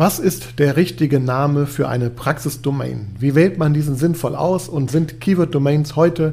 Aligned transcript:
Was 0.00 0.18
ist 0.18 0.58
der 0.58 0.78
richtige 0.78 1.20
Name 1.20 1.66
für 1.66 1.86
eine 1.86 2.08
Praxisdomain? 2.08 3.14
Wie 3.18 3.34
wählt 3.34 3.58
man 3.58 3.74
diesen 3.74 3.96
sinnvoll 3.96 4.34
aus 4.34 4.66
und 4.66 4.90
sind 4.90 5.20
Keyword-Domains 5.20 5.94
heute 5.94 6.32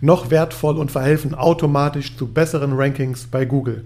noch 0.00 0.30
wertvoll 0.30 0.78
und 0.78 0.90
verhelfen 0.90 1.34
automatisch 1.34 2.16
zu 2.16 2.26
besseren 2.26 2.72
Rankings 2.72 3.26
bei 3.26 3.44
Google? 3.44 3.84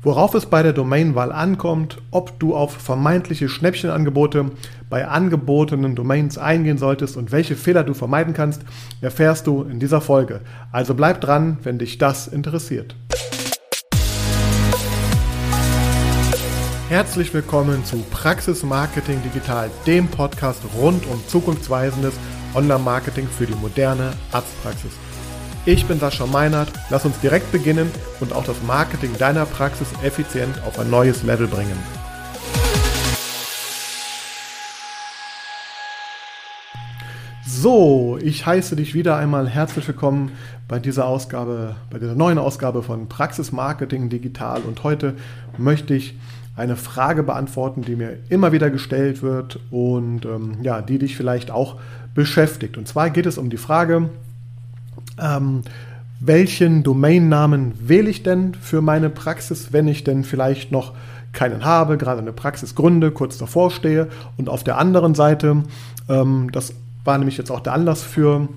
Worauf 0.00 0.32
es 0.32 0.46
bei 0.46 0.62
der 0.62 0.72
Domainwahl 0.72 1.30
ankommt, 1.30 2.00
ob 2.10 2.40
du 2.40 2.54
auf 2.56 2.72
vermeintliche 2.72 3.50
Schnäppchenangebote 3.50 4.46
bei 4.88 5.06
angebotenen 5.08 5.94
Domains 5.94 6.38
eingehen 6.38 6.78
solltest 6.78 7.18
und 7.18 7.32
welche 7.32 7.56
Fehler 7.56 7.84
du 7.84 7.92
vermeiden 7.92 8.32
kannst, 8.32 8.62
erfährst 9.02 9.46
du 9.46 9.64
in 9.64 9.78
dieser 9.78 10.00
Folge. 10.00 10.40
Also 10.72 10.94
bleib 10.94 11.20
dran, 11.20 11.58
wenn 11.64 11.76
dich 11.76 11.98
das 11.98 12.28
interessiert. 12.28 12.96
Herzlich 16.94 17.34
willkommen 17.34 17.84
zu 17.84 17.96
Praxis 18.12 18.62
Marketing 18.62 19.20
Digital, 19.24 19.68
dem 19.84 20.06
Podcast 20.06 20.62
rund 20.76 21.04
um 21.08 21.20
zukunftsweisendes 21.26 22.14
Online-Marketing 22.54 23.26
für 23.26 23.46
die 23.46 23.54
moderne 23.56 24.12
Arztpraxis. 24.30 24.92
Ich 25.66 25.84
bin 25.86 25.98
Sascha 25.98 26.24
Meinert, 26.24 26.68
lass 26.90 27.04
uns 27.04 27.18
direkt 27.18 27.50
beginnen 27.50 27.90
und 28.20 28.32
auch 28.32 28.44
das 28.44 28.62
Marketing 28.62 29.10
deiner 29.18 29.44
Praxis 29.44 29.88
effizient 30.04 30.62
auf 30.64 30.78
ein 30.78 30.88
neues 30.88 31.24
Level 31.24 31.48
bringen. 31.48 31.76
So, 37.44 38.18
ich 38.22 38.46
heiße 38.46 38.76
dich 38.76 38.94
wieder 38.94 39.16
einmal 39.16 39.48
herzlich 39.48 39.88
willkommen 39.88 40.30
bei 40.68 40.78
dieser 40.78 41.06
Ausgabe, 41.06 41.74
bei 41.90 41.98
dieser 41.98 42.14
neuen 42.14 42.38
Ausgabe 42.38 42.84
von 42.84 43.08
Praxis 43.08 43.50
Marketing 43.50 44.10
Digital 44.10 44.60
und 44.62 44.84
heute 44.84 45.16
möchte 45.58 45.94
ich 45.94 46.14
eine 46.56 46.76
Frage 46.76 47.22
beantworten, 47.22 47.82
die 47.82 47.96
mir 47.96 48.18
immer 48.28 48.52
wieder 48.52 48.70
gestellt 48.70 49.22
wird 49.22 49.58
und 49.70 50.24
ähm, 50.24 50.58
ja, 50.62 50.82
die 50.82 50.98
dich 50.98 51.16
vielleicht 51.16 51.50
auch 51.50 51.76
beschäftigt. 52.14 52.78
Und 52.78 52.86
zwar 52.86 53.10
geht 53.10 53.26
es 53.26 53.38
um 53.38 53.50
die 53.50 53.56
Frage, 53.56 54.10
ähm, 55.20 55.62
welchen 56.20 56.82
Domainnamen 56.82 57.74
wähle 57.80 58.08
ich 58.08 58.22
denn 58.22 58.54
für 58.54 58.80
meine 58.80 59.10
Praxis, 59.10 59.72
wenn 59.72 59.88
ich 59.88 60.04
denn 60.04 60.24
vielleicht 60.24 60.70
noch 60.70 60.92
keinen 61.32 61.64
habe, 61.64 61.98
gerade 61.98 62.20
eine 62.20 62.32
Praxis 62.32 62.76
gründe, 62.76 63.10
kurz 63.10 63.36
davor 63.36 63.70
stehe. 63.70 64.08
Und 64.36 64.48
auf 64.48 64.62
der 64.62 64.78
anderen 64.78 65.14
Seite, 65.14 65.64
ähm, 66.08 66.50
das 66.52 66.72
war 67.04 67.18
nämlich 67.18 67.36
jetzt 67.36 67.50
auch 67.50 67.60
der 67.60 67.72
Anlass 67.74 68.02
für 68.02 68.48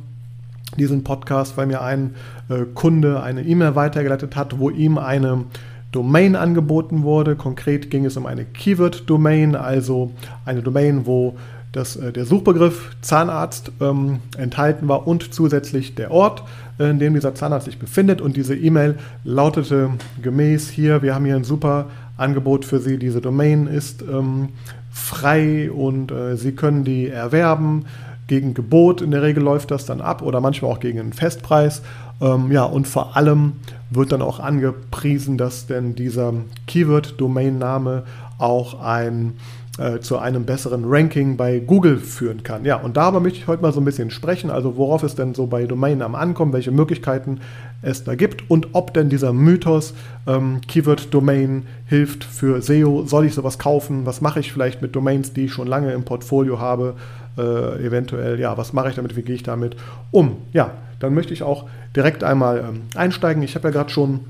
diesen 0.77 1.03
Podcast, 1.03 1.57
weil 1.57 1.65
mir 1.65 1.81
ein 1.81 2.15
äh, 2.49 2.63
Kunde 2.73 3.23
eine 3.23 3.41
E-Mail 3.41 3.75
weitergeleitet 3.75 4.35
hat, 4.35 4.59
wo 4.59 4.69
ihm 4.69 4.97
eine 4.97 5.45
Domain 5.91 6.35
angeboten 6.35 7.03
wurde. 7.03 7.35
Konkret 7.35 7.89
ging 7.89 8.05
es 8.05 8.17
um 8.17 8.25
eine 8.25 8.45
Keyword-Domain, 8.45 9.55
also 9.55 10.11
eine 10.45 10.61
Domain, 10.61 11.05
wo 11.05 11.35
das, 11.71 11.95
äh, 11.95 12.11
der 12.11 12.25
Suchbegriff 12.25 12.95
Zahnarzt 13.01 13.71
ähm, 13.79 14.19
enthalten 14.37 14.87
war 14.87 15.07
und 15.07 15.33
zusätzlich 15.33 15.95
der 15.95 16.11
Ort, 16.11 16.43
äh, 16.79 16.89
in 16.89 16.99
dem 16.99 17.13
dieser 17.13 17.35
Zahnarzt 17.35 17.65
sich 17.65 17.79
befindet. 17.79 18.21
Und 18.21 18.35
diese 18.35 18.55
E-Mail 18.55 18.95
lautete 19.23 19.91
gemäß 20.21 20.69
hier, 20.69 21.01
wir 21.01 21.15
haben 21.15 21.25
hier 21.25 21.35
ein 21.35 21.43
super 21.43 21.87
Angebot 22.17 22.65
für 22.65 22.79
Sie. 22.79 22.97
Diese 22.97 23.21
Domain 23.21 23.67
ist 23.67 24.01
ähm, 24.01 24.49
frei 24.91 25.71
und 25.71 26.11
äh, 26.11 26.35
Sie 26.35 26.53
können 26.53 26.83
die 26.83 27.07
erwerben. 27.07 27.85
Gegen 28.27 28.53
Gebot 28.53 29.01
in 29.01 29.11
der 29.11 29.21
Regel 29.21 29.41
läuft 29.41 29.71
das 29.71 29.85
dann 29.85 30.01
ab 30.01 30.21
oder 30.21 30.41
manchmal 30.41 30.71
auch 30.71 30.81
gegen 30.81 30.99
einen 30.99 31.13
Festpreis. 31.13 31.81
Ähm, 32.21 32.51
ja, 32.51 32.63
und 32.63 32.87
vor 32.87 33.15
allem 33.15 33.53
wird 33.89 34.11
dann 34.11 34.21
auch 34.21 34.39
angepriesen, 34.39 35.37
dass 35.37 35.67
denn 35.67 35.95
dieser 35.95 36.33
Keyword-Domain-Name 36.67 38.03
auch 38.37 38.79
ein 38.81 39.33
äh, 39.77 39.99
zu 39.99 40.17
einem 40.17 40.43
besseren 40.45 40.85
Ranking 40.85 41.37
bei 41.37 41.59
Google 41.59 41.99
führen 41.99 42.41
kann. 42.41 42.65
Ja, 42.65 42.77
und 42.77 42.97
darüber 42.97 43.19
möchte 43.19 43.37
ich 43.37 43.47
heute 43.47 43.61
mal 43.61 43.71
so 43.71 43.79
ein 43.79 43.85
bisschen 43.85 44.09
sprechen, 44.09 44.49
also 44.49 44.75
worauf 44.75 45.03
es 45.03 45.13
denn 45.13 45.35
so 45.35 45.45
bei 45.45 45.65
Domainnamen 45.65 46.19
ankommt, 46.19 46.53
welche 46.53 46.71
Möglichkeiten 46.71 47.41
es 47.83 48.03
da 48.03 48.15
gibt 48.15 48.49
und 48.49 48.69
ob 48.73 48.95
denn 48.95 49.09
dieser 49.09 49.33
Mythos 49.33 49.93
ähm, 50.25 50.61
Keyword-Domain 50.67 51.67
hilft 51.85 52.23
für 52.23 52.61
SEO. 52.61 53.05
Soll 53.05 53.25
ich 53.25 53.35
sowas 53.35 53.59
kaufen? 53.59 54.07
Was 54.07 54.19
mache 54.19 54.39
ich 54.39 54.51
vielleicht 54.51 54.81
mit 54.81 54.95
Domains, 54.95 55.33
die 55.33 55.45
ich 55.45 55.53
schon 55.53 55.67
lange 55.67 55.93
im 55.93 56.03
Portfolio 56.03 56.59
habe? 56.59 56.95
Äh, 57.37 57.85
eventuell, 57.85 58.39
ja, 58.39 58.57
was 58.57 58.73
mache 58.73 58.89
ich 58.89 58.95
damit? 58.95 59.15
Wie 59.15 59.21
gehe 59.21 59.35
ich 59.35 59.43
damit 59.43 59.75
um? 60.11 60.37
Ja, 60.53 60.71
dann 60.99 61.13
möchte 61.13 61.33
ich 61.33 61.43
auch 61.43 61.65
direkt 61.95 62.23
einmal 62.23 62.59
ähm, 62.59 62.81
einsteigen. 62.95 63.43
Ich 63.43 63.55
habe 63.55 63.67
ja 63.67 63.71
gerade 63.71 63.89
schon 63.89 64.21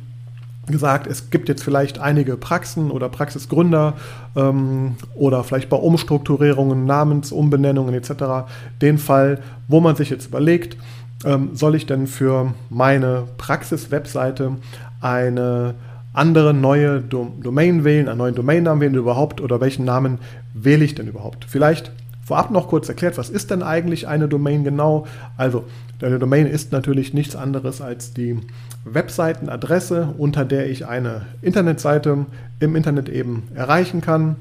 gesagt, 0.67 1.07
es 1.07 1.29
gibt 1.29 1.47
jetzt 1.49 1.63
vielleicht 1.63 1.99
einige 1.99 2.35
Praxen 2.35 2.91
oder 2.91 3.09
Praxisgründer 3.09 3.93
ähm, 4.35 4.97
oder 5.15 5.43
vielleicht 5.43 5.69
bei 5.69 5.77
Umstrukturierungen, 5.77 6.85
Namensumbenennungen 6.85 7.93
etc. 7.93 8.49
den 8.81 8.97
Fall, 8.97 9.39
wo 9.67 9.79
man 9.79 9.95
sich 9.95 10.09
jetzt 10.09 10.27
überlegt, 10.27 10.77
ähm, 11.25 11.51
soll 11.53 11.75
ich 11.75 11.85
denn 11.85 12.07
für 12.07 12.53
meine 12.69 13.23
Praxis-Webseite 13.37 14.57
eine 15.01 15.75
andere 16.13 16.53
neue 16.53 16.99
Domain 16.99 17.83
wählen, 17.83 18.07
einen 18.07 18.17
neuen 18.17 18.35
Domainnamen 18.35 18.81
wählen 18.81 18.95
überhaupt 18.95 19.39
oder 19.39 19.61
welchen 19.61 19.85
Namen 19.85 20.19
wähle 20.53 20.83
ich 20.83 20.95
denn 20.95 21.07
überhaupt? 21.07 21.45
Vielleicht 21.47 21.91
Vorab 22.27 22.51
noch 22.51 22.67
kurz 22.67 22.89
erklärt, 22.89 23.17
was 23.17 23.29
ist 23.29 23.51
denn 23.51 23.63
eigentlich 23.63 24.05
eine 24.09 24.27
Domain 24.27 24.65
genau? 24.65 25.07
Also, 25.37 25.63
eine 26.01 26.19
Domain 26.19 26.45
ist 26.45 26.73
natürlich 26.73 27.13
nichts 27.13 27.37
anderes 27.37 27.79
als 27.79 28.13
die 28.13 28.37
Webseitenadresse, 28.83 30.13
unter 30.17 30.43
der 30.43 30.69
ich 30.69 30.85
eine 30.85 31.21
Internetseite 31.41 32.25
im 32.59 32.75
Internet 32.75 33.07
eben 33.07 33.43
erreichen 33.55 34.01
kann. 34.01 34.35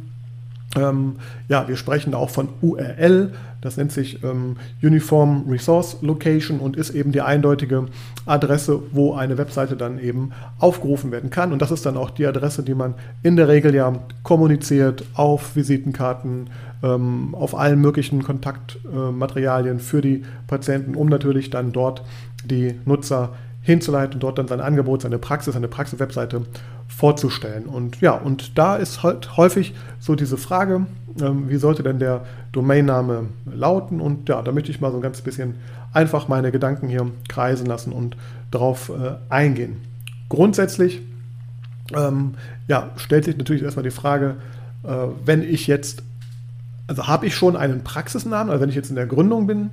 Ähm, 0.74 1.16
ja, 1.48 1.68
wir 1.68 1.76
sprechen 1.76 2.12
auch 2.12 2.30
von 2.30 2.48
URL, 2.60 3.30
das 3.60 3.76
nennt 3.76 3.92
sich 3.92 4.22
ähm, 4.22 4.56
Uniform 4.82 5.44
Resource 5.48 5.98
Location 6.00 6.60
und 6.60 6.76
ist 6.76 6.90
eben 6.90 7.12
die 7.12 7.22
eindeutige 7.22 7.86
Adresse, 8.26 8.82
wo 8.92 9.14
eine 9.14 9.38
Webseite 9.38 9.76
dann 9.76 9.98
eben 9.98 10.32
aufgerufen 10.58 11.10
werden 11.10 11.30
kann. 11.30 11.52
Und 11.52 11.62
das 11.62 11.70
ist 11.70 11.86
dann 11.86 11.96
auch 11.96 12.10
die 12.10 12.26
Adresse, 12.26 12.62
die 12.62 12.74
man 12.74 12.94
in 13.22 13.36
der 13.36 13.48
Regel 13.48 13.74
ja 13.74 13.92
kommuniziert 14.22 15.04
auf 15.14 15.56
Visitenkarten, 15.56 16.50
ähm, 16.82 17.34
auf 17.34 17.56
allen 17.56 17.80
möglichen 17.80 18.22
Kontaktmaterialien 18.22 19.76
äh, 19.76 19.80
für 19.80 20.00
die 20.00 20.24
Patienten, 20.46 20.94
um 20.94 21.08
natürlich 21.08 21.50
dann 21.50 21.72
dort 21.72 22.02
die 22.44 22.78
Nutzer 22.84 23.30
hinzuleiten 23.62 24.14
und 24.14 24.22
dort 24.22 24.38
dann 24.38 24.48
sein 24.48 24.60
Angebot, 24.60 25.02
seine 25.02 25.18
Praxis, 25.18 25.54
seine 25.54 25.68
Praxis-Webseite 25.68 26.42
vorzustellen. 26.88 27.66
Und 27.66 28.00
ja, 28.00 28.12
und 28.12 28.56
da 28.56 28.76
ist 28.76 29.02
halt 29.02 29.36
häufig 29.36 29.74
so 29.98 30.14
diese 30.14 30.36
Frage, 30.36 30.86
ähm, 31.20 31.48
wie 31.48 31.56
sollte 31.56 31.82
denn 31.82 31.98
der 31.98 32.24
Domainname 32.52 33.26
lauten? 33.44 34.00
Und 34.00 34.28
ja, 34.28 34.42
da 34.42 34.52
möchte 34.52 34.70
ich 34.70 34.80
mal 34.80 34.92
so 34.92 34.98
ein 34.98 35.02
ganz 35.02 35.20
bisschen 35.20 35.56
einfach 35.92 36.28
meine 36.28 36.52
Gedanken 36.52 36.88
hier 36.88 37.10
kreisen 37.28 37.66
lassen 37.66 37.92
und 37.92 38.16
darauf 38.50 38.90
äh, 38.90 39.16
eingehen. 39.28 39.78
Grundsätzlich 40.28 41.00
ähm, 41.94 42.34
ja, 42.68 42.90
stellt 42.96 43.24
sich 43.24 43.36
natürlich 43.36 43.62
erstmal 43.62 43.84
die 43.84 43.90
Frage, 43.90 44.36
äh, 44.84 44.88
wenn 45.24 45.42
ich 45.42 45.66
jetzt, 45.66 46.02
also 46.86 47.06
habe 47.06 47.26
ich 47.26 47.34
schon 47.34 47.56
einen 47.56 47.84
Praxisnamen, 47.84 48.50
also 48.50 48.62
wenn 48.62 48.68
ich 48.68 48.76
jetzt 48.76 48.90
in 48.90 48.96
der 48.96 49.06
Gründung 49.06 49.46
bin. 49.46 49.70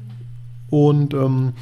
Und 0.70 1.14
ähm, 1.14 1.54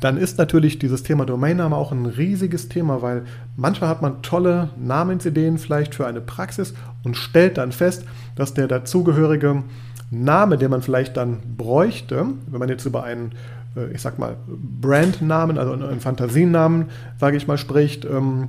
dann 0.00 0.16
ist 0.16 0.38
natürlich 0.38 0.78
dieses 0.78 1.02
Thema 1.02 1.26
Domainname 1.26 1.76
auch 1.76 1.92
ein 1.92 2.06
riesiges 2.06 2.68
Thema, 2.68 3.02
weil 3.02 3.24
manchmal 3.56 3.90
hat 3.90 4.02
man 4.02 4.22
tolle 4.22 4.70
Namensideen 4.78 5.58
vielleicht 5.58 5.94
für 5.94 6.06
eine 6.06 6.20
Praxis 6.20 6.74
und 7.04 7.16
stellt 7.16 7.58
dann 7.58 7.72
fest, 7.72 8.04
dass 8.34 8.54
der 8.54 8.66
dazugehörige 8.66 9.62
Name, 10.10 10.58
den 10.58 10.70
man 10.70 10.82
vielleicht 10.82 11.16
dann 11.16 11.38
bräuchte, 11.56 12.26
wenn 12.46 12.58
man 12.58 12.68
jetzt 12.68 12.86
über 12.86 13.04
einen, 13.04 13.32
äh, 13.76 13.92
ich 13.92 14.00
sag 14.00 14.18
mal, 14.18 14.36
Brandnamen, 14.46 15.58
also 15.58 15.72
einen 15.72 16.00
Fantasienamen, 16.00 16.86
sage 17.18 17.36
ich 17.36 17.46
mal, 17.46 17.58
spricht, 17.58 18.04
ähm, 18.06 18.48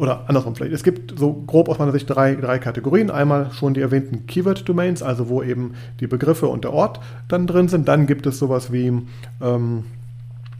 oder 0.00 0.24
andersrum 0.28 0.56
vielleicht. 0.56 0.72
Es 0.72 0.82
gibt 0.82 1.18
so 1.18 1.32
grob 1.46 1.68
aus 1.68 1.78
meiner 1.78 1.92
Sicht 1.92 2.08
drei, 2.08 2.34
drei 2.34 2.58
Kategorien. 2.58 3.10
Einmal 3.10 3.50
schon 3.52 3.74
die 3.74 3.80
erwähnten 3.80 4.26
Keyword-Domains, 4.26 5.02
also 5.02 5.28
wo 5.28 5.42
eben 5.42 5.74
die 6.00 6.06
Begriffe 6.06 6.46
und 6.46 6.64
der 6.64 6.72
Ort 6.72 7.00
dann 7.28 7.46
drin 7.46 7.68
sind. 7.68 7.86
Dann 7.86 8.06
gibt 8.06 8.26
es 8.26 8.38
sowas 8.38 8.72
wie 8.72 9.02
ähm, 9.42 9.84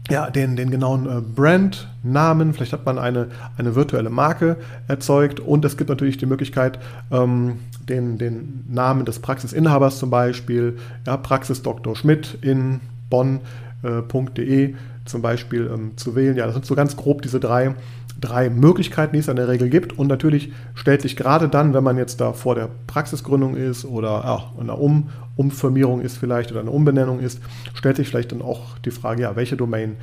ja, 0.09 0.29
den, 0.29 0.55
den 0.55 0.69
genauen 0.69 1.05
äh, 1.07 1.21
Brandnamen. 1.21 2.53
Vielleicht 2.53 2.73
hat 2.73 2.85
man 2.85 2.99
eine, 2.99 3.29
eine 3.57 3.75
virtuelle 3.75 4.09
Marke 4.09 4.57
erzeugt 4.87 5.39
und 5.39 5.65
es 5.65 5.77
gibt 5.77 5.89
natürlich 5.89 6.17
die 6.17 6.25
Möglichkeit, 6.25 6.79
ähm, 7.11 7.59
den, 7.87 8.17
den 8.17 8.65
Namen 8.69 9.05
des 9.05 9.19
Praxisinhabers 9.19 9.99
zum 9.99 10.09
Beispiel, 10.09 10.77
ja, 11.07 11.17
Praxis 11.17 11.61
Dr. 11.63 11.95
Schmidt 11.95 12.37
in 12.41 12.81
bonn.de 13.09 14.63
äh, 14.63 14.75
zum 15.05 15.21
Beispiel 15.21 15.69
ähm, 15.73 15.97
zu 15.97 16.15
wählen. 16.15 16.37
Ja, 16.37 16.45
das 16.45 16.53
sind 16.55 16.65
so 16.65 16.75
ganz 16.75 16.95
grob 16.95 17.21
diese 17.21 17.39
drei, 17.39 17.73
drei 18.21 18.49
Möglichkeiten, 18.49 19.13
die 19.13 19.19
es 19.19 19.27
in 19.27 19.35
der 19.35 19.47
Regel 19.47 19.69
gibt. 19.69 19.97
Und 19.97 20.07
natürlich 20.07 20.51
stellt 20.75 21.01
sich 21.01 21.15
gerade 21.15 21.49
dann, 21.49 21.73
wenn 21.73 21.83
man 21.83 21.97
jetzt 21.97 22.21
da 22.21 22.33
vor 22.33 22.55
der 22.55 22.69
Praxisgründung 22.87 23.55
ist 23.55 23.83
oder 23.83 24.23
ja, 24.23 24.43
einer 24.59 24.79
um 24.79 25.09
Umfirmierung 25.35 26.01
ist 26.01 26.17
vielleicht 26.17 26.51
oder 26.51 26.61
eine 26.61 26.71
Umbenennung 26.71 27.19
ist, 27.19 27.41
stellt 27.73 27.97
sich 27.97 28.07
vielleicht 28.07 28.31
dann 28.31 28.41
auch 28.41 28.77
die 28.79 28.91
Frage, 28.91 29.23
ja, 29.23 29.35
welche 29.35 29.57
Domain 29.57 29.95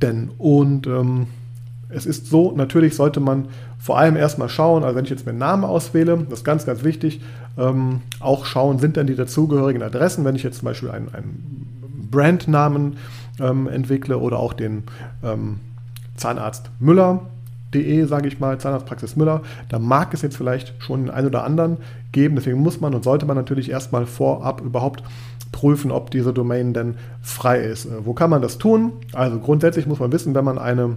denn? 0.00 0.30
Und 0.38 0.86
ähm, 0.86 1.26
es 1.88 2.06
ist 2.06 2.26
so, 2.26 2.52
natürlich 2.52 2.94
sollte 2.94 3.20
man 3.20 3.48
vor 3.78 3.98
allem 3.98 4.16
erstmal 4.16 4.48
schauen, 4.48 4.84
also 4.84 4.96
wenn 4.96 5.04
ich 5.04 5.10
jetzt 5.10 5.26
meinen 5.26 5.38
Namen 5.38 5.64
auswähle, 5.64 6.18
das 6.28 6.40
ist 6.40 6.44
ganz, 6.44 6.66
ganz 6.66 6.84
wichtig, 6.84 7.20
ähm, 7.58 8.00
auch 8.20 8.46
schauen, 8.46 8.78
sind 8.78 8.96
denn 8.96 9.06
die 9.06 9.14
dazugehörigen 9.14 9.82
Adressen, 9.82 10.24
wenn 10.24 10.36
ich 10.36 10.42
jetzt 10.42 10.58
zum 10.58 10.66
Beispiel 10.66 10.90
einen, 10.90 11.14
einen 11.14 12.08
Brandnamen 12.10 12.96
ähm, 13.40 13.68
entwickle 13.68 14.18
oder 14.18 14.38
auch 14.38 14.52
den 14.52 14.84
ähm, 15.22 15.60
Zahnarzt 16.16 16.70
Müller.de, 17.74 18.04
sage 18.06 18.28
ich 18.28 18.40
mal, 18.40 18.58
Zahnarztpraxis 18.58 19.16
Müller, 19.16 19.42
da 19.68 19.78
mag 19.78 20.14
es 20.14 20.22
jetzt 20.22 20.36
vielleicht 20.36 20.74
schon 20.82 21.04
den 21.04 21.10
einen 21.10 21.28
oder 21.28 21.44
anderen 21.44 21.78
geben. 22.12 22.36
Deswegen 22.36 22.60
muss 22.60 22.80
man 22.80 22.94
und 22.94 23.04
sollte 23.04 23.26
man 23.26 23.36
natürlich 23.36 23.70
erstmal 23.70 24.06
vorab 24.06 24.60
überhaupt 24.60 25.02
prüfen, 25.52 25.90
ob 25.90 26.10
diese 26.10 26.32
Domain 26.32 26.72
denn 26.72 26.94
frei 27.22 27.60
ist. 27.60 27.86
Äh, 27.86 28.04
wo 28.04 28.12
kann 28.12 28.30
man 28.30 28.42
das 28.42 28.58
tun? 28.58 28.92
Also 29.12 29.38
grundsätzlich 29.38 29.86
muss 29.86 30.00
man 30.00 30.12
wissen, 30.12 30.34
wenn 30.34 30.44
man 30.44 30.58
eine 30.58 30.96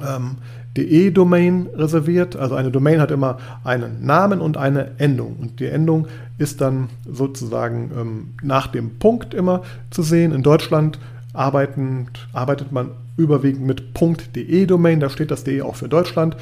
ähm, 0.00 0.36
DE-Domain 0.76 1.68
reserviert. 1.74 2.36
Also 2.36 2.54
eine 2.54 2.70
Domain 2.70 3.00
hat 3.00 3.10
immer 3.10 3.38
einen 3.62 4.04
Namen 4.04 4.40
und 4.40 4.56
eine 4.56 4.98
Endung. 4.98 5.36
Und 5.40 5.60
die 5.60 5.66
Endung 5.66 6.06
ist 6.38 6.60
dann 6.60 6.88
sozusagen 7.08 7.90
ähm, 7.96 8.34
nach 8.42 8.68
dem 8.68 8.98
Punkt 8.98 9.34
immer 9.34 9.62
zu 9.90 10.02
sehen. 10.02 10.32
In 10.32 10.42
Deutschland 10.42 10.98
arbeitend, 11.34 12.28
arbeitet 12.32 12.72
man 12.72 12.90
überwiegend 13.16 13.66
mit 13.66 13.94
.de-Domain. 14.34 15.00
Da 15.00 15.10
steht 15.10 15.30
das 15.30 15.44
DE 15.44 15.62
auch 15.62 15.76
für 15.76 15.88
Deutschland. 15.88 16.36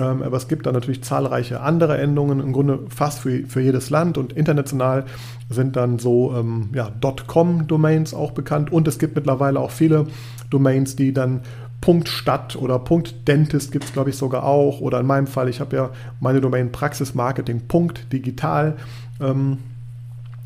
Ähm, 0.00 0.22
aber 0.22 0.36
es 0.36 0.48
gibt 0.48 0.66
da 0.66 0.72
natürlich 0.72 1.02
zahlreiche 1.02 1.60
andere 1.60 1.98
Endungen, 1.98 2.40
im 2.40 2.52
Grunde 2.52 2.80
fast 2.88 3.20
für, 3.20 3.46
für 3.46 3.60
jedes 3.60 3.90
Land 3.90 4.18
und 4.18 4.32
international 4.32 5.04
sind 5.48 5.76
dann 5.76 6.00
so 6.00 6.34
ähm, 6.34 6.70
ja, 6.74 6.90
.com-Domains 7.26 8.12
auch 8.12 8.32
bekannt 8.32 8.72
und 8.72 8.88
es 8.88 8.98
gibt 8.98 9.14
mittlerweile 9.14 9.60
auch 9.60 9.70
viele 9.70 10.06
Domains, 10.50 10.96
die 10.96 11.12
dann 11.12 11.42
Punkt 11.80 12.08
Stadt 12.08 12.56
oder 12.56 12.82
Dentist 13.28 13.70
gibt 13.70 13.84
es, 13.84 13.92
glaube 13.92 14.08
ich, 14.08 14.16
sogar 14.16 14.44
auch. 14.44 14.80
Oder 14.80 15.00
in 15.00 15.06
meinem 15.06 15.26
Fall, 15.26 15.50
ich 15.50 15.60
habe 15.60 15.76
ja 15.76 15.90
meine 16.18 16.40
Domain 16.40 16.72
Praxismarketing 16.72 17.68
Punkt 17.68 18.10
Digital. 18.10 18.76
Ähm, 19.20 19.58
äh, 19.58 19.73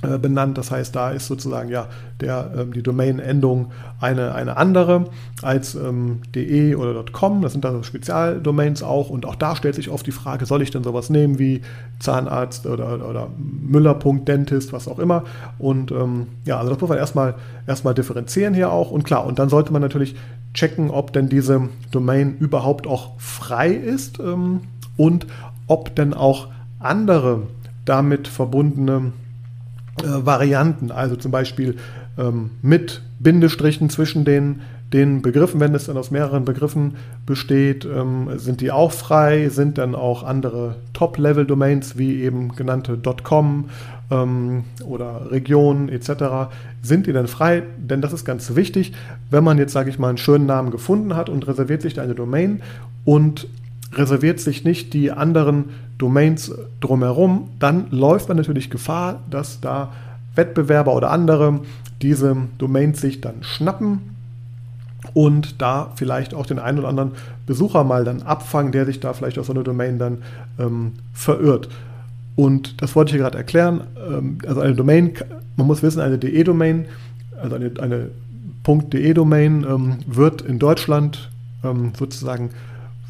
benannt. 0.01 0.57
Das 0.59 0.71
heißt, 0.71 0.95
da 0.95 1.11
ist 1.11 1.27
sozusagen 1.27 1.71
ja 1.71 1.89
der, 2.21 2.53
ähm, 2.57 2.73
die 2.73 2.85
Domain-Endung 2.85 3.73
eine, 4.01 4.33
eine 4.35 4.57
andere 4.57 5.07
als 5.43 5.75
ähm, 5.75 6.23
de 6.35 6.77
oder 6.77 7.05
.com. 7.11 7.43
Das 7.43 7.53
sind 7.53 7.67
also 7.67 7.83
Spezialdomains 7.83 8.85
auch. 8.85 9.11
Und 9.11 9.27
auch 9.27 9.35
da 9.35 9.57
stellt 9.57 9.75
sich 9.75 9.91
oft 9.91 10.07
die 10.07 10.13
Frage, 10.13 10.47
soll 10.47 10.63
ich 10.63 10.71
denn 10.71 10.85
sowas 10.85 11.11
nehmen 11.11 11.41
wie 11.41 11.63
Zahnarzt 11.99 12.67
oder, 12.67 13.09
oder 13.09 13.29
Müller.dentist, 13.39 14.73
was 14.73 14.87
auch 14.87 15.01
immer. 15.01 15.25
Und 15.59 15.91
ähm, 15.91 16.29
ja, 16.45 16.59
also 16.59 16.71
das 16.71 16.81
muss 16.81 16.91
man 16.91 16.99
erstmal, 16.99 17.35
erstmal 17.67 17.95
differenzieren 17.95 18.55
hier 18.55 18.71
auch. 18.71 18.93
Und 18.93 19.03
klar, 19.03 19.27
und 19.27 19.41
dann 19.41 19.49
sollte 19.49 19.73
man 19.73 19.83
natürlich 19.83 20.15
checken, 20.55 20.91
ob 20.91 21.13
denn 21.13 21.29
diese 21.29 21.69
Domain 21.91 22.37
überhaupt 22.39 22.87
auch 22.87 23.19
frei 23.19 23.71
ist 23.71 24.21
ähm, 24.21 24.61
und 24.97 25.27
ob 25.67 25.97
denn 25.97 26.15
auch 26.15 26.49
andere 26.79 27.43
damit 27.85 28.29
verbundene 28.29 28.97
äh, 28.99 29.28
Varianten, 30.05 30.91
also 30.91 31.17
zum 31.17 31.31
Beispiel 31.31 31.77
ähm, 32.19 32.51
mit 32.63 33.03
Bindestrichen 33.21 33.91
zwischen 33.91 34.25
den, 34.25 34.61
den 34.93 35.23
Begriffen, 35.23 35.61
wenn 35.61 35.75
es 35.75 35.87
dann 35.87 35.97
aus 35.97 36.11
mehreren 36.11 36.45
Begriffen 36.45 36.97
besteht, 37.27 37.85
ähm, 37.85 38.31
sind 38.37 38.61
die 38.61 38.71
auch 38.71 38.93
frei, 38.93 39.49
sind 39.49 39.79
dann 39.79 39.95
auch 39.95 40.23
andere 40.23 40.77
Top-Level-Domains 40.93 41.99
wie 41.99 42.23
eben 42.23 42.55
genannte 42.55 42.99
.com 43.23 43.69
ähm, 44.11 44.65
oder 44.85 45.31
Regionen 45.31 45.89
etc. 45.89 46.51
Sind 46.83 47.07
die 47.07 47.13
dann 47.13 47.29
frei? 47.29 47.63
Denn 47.79 48.01
das 48.01 48.13
ist 48.13 48.25
ganz 48.25 48.55
wichtig, 48.55 48.93
wenn 49.31 49.45
man 49.45 49.59
jetzt, 49.59 49.73
sage 49.73 49.91
ich 49.91 49.99
mal, 49.99 50.09
einen 50.09 50.19
schönen 50.19 50.47
Namen 50.47 50.71
gefunden 50.71 51.17
hat 51.17 51.29
und 51.29 51.47
reserviert 51.47 51.83
sich 51.83 52.01
eine 52.01 52.15
Domain 52.15 52.63
und 53.05 53.49
reserviert 53.93 54.41
sich 54.41 54.65
nicht 54.65 54.93
die 54.95 55.11
anderen 55.11 55.67
Domains 55.99 56.53
drumherum, 56.81 57.51
dann 57.59 57.91
läuft 57.91 58.29
man 58.29 58.37
natürlich 58.37 58.71
Gefahr, 58.71 59.21
dass 59.31 59.61
da 59.61 59.93
Wettbewerber 60.35 60.95
oder 60.95 61.11
andere 61.11 61.61
diese 62.01 62.37
Domains 62.59 63.01
sich 63.01 63.21
dann 63.21 63.43
schnappen 63.43 64.17
und 65.15 65.61
da 65.61 65.93
vielleicht 65.97 66.35
auch 66.35 66.47
den 66.47 66.59
einen 66.59 66.79
oder 66.79 66.89
anderen 66.89 67.13
Besucher 67.47 67.83
mal 67.85 68.05
dann 68.05 68.23
abfangen, 68.23 68.73
der 68.73 68.87
sich 68.87 69.01
da 69.01 69.13
vielleicht 69.13 69.39
auf 69.39 69.47
so 69.47 69.53
eine 69.53 69.65
Domain 69.65 69.99
dann 69.99 70.19
ähm, 70.59 70.93
verirrt. 71.13 71.69
Und 72.37 72.81
das 72.83 72.95
wollte 72.95 73.11
ich 73.11 73.15
hier 73.15 73.23
gerade 73.23 73.39
erklären. 73.39 73.83
Ähm, 74.09 74.39
also 74.47 74.61
eine 74.61 74.75
Domain, 74.75 75.13
man 75.57 75.67
muss 75.67 75.83
wissen, 75.83 76.01
eine 76.01 76.19
DE-Domain, 76.19 76.85
also 77.41 77.57
eine, 77.57 77.73
eine 77.81 78.11
.de-Domain 78.65 79.67
ähm, 79.69 79.97
wird 80.07 80.43
in 80.43 80.59
Deutschland 80.59 81.31
ähm, 81.65 81.93
sozusagen 81.99 82.51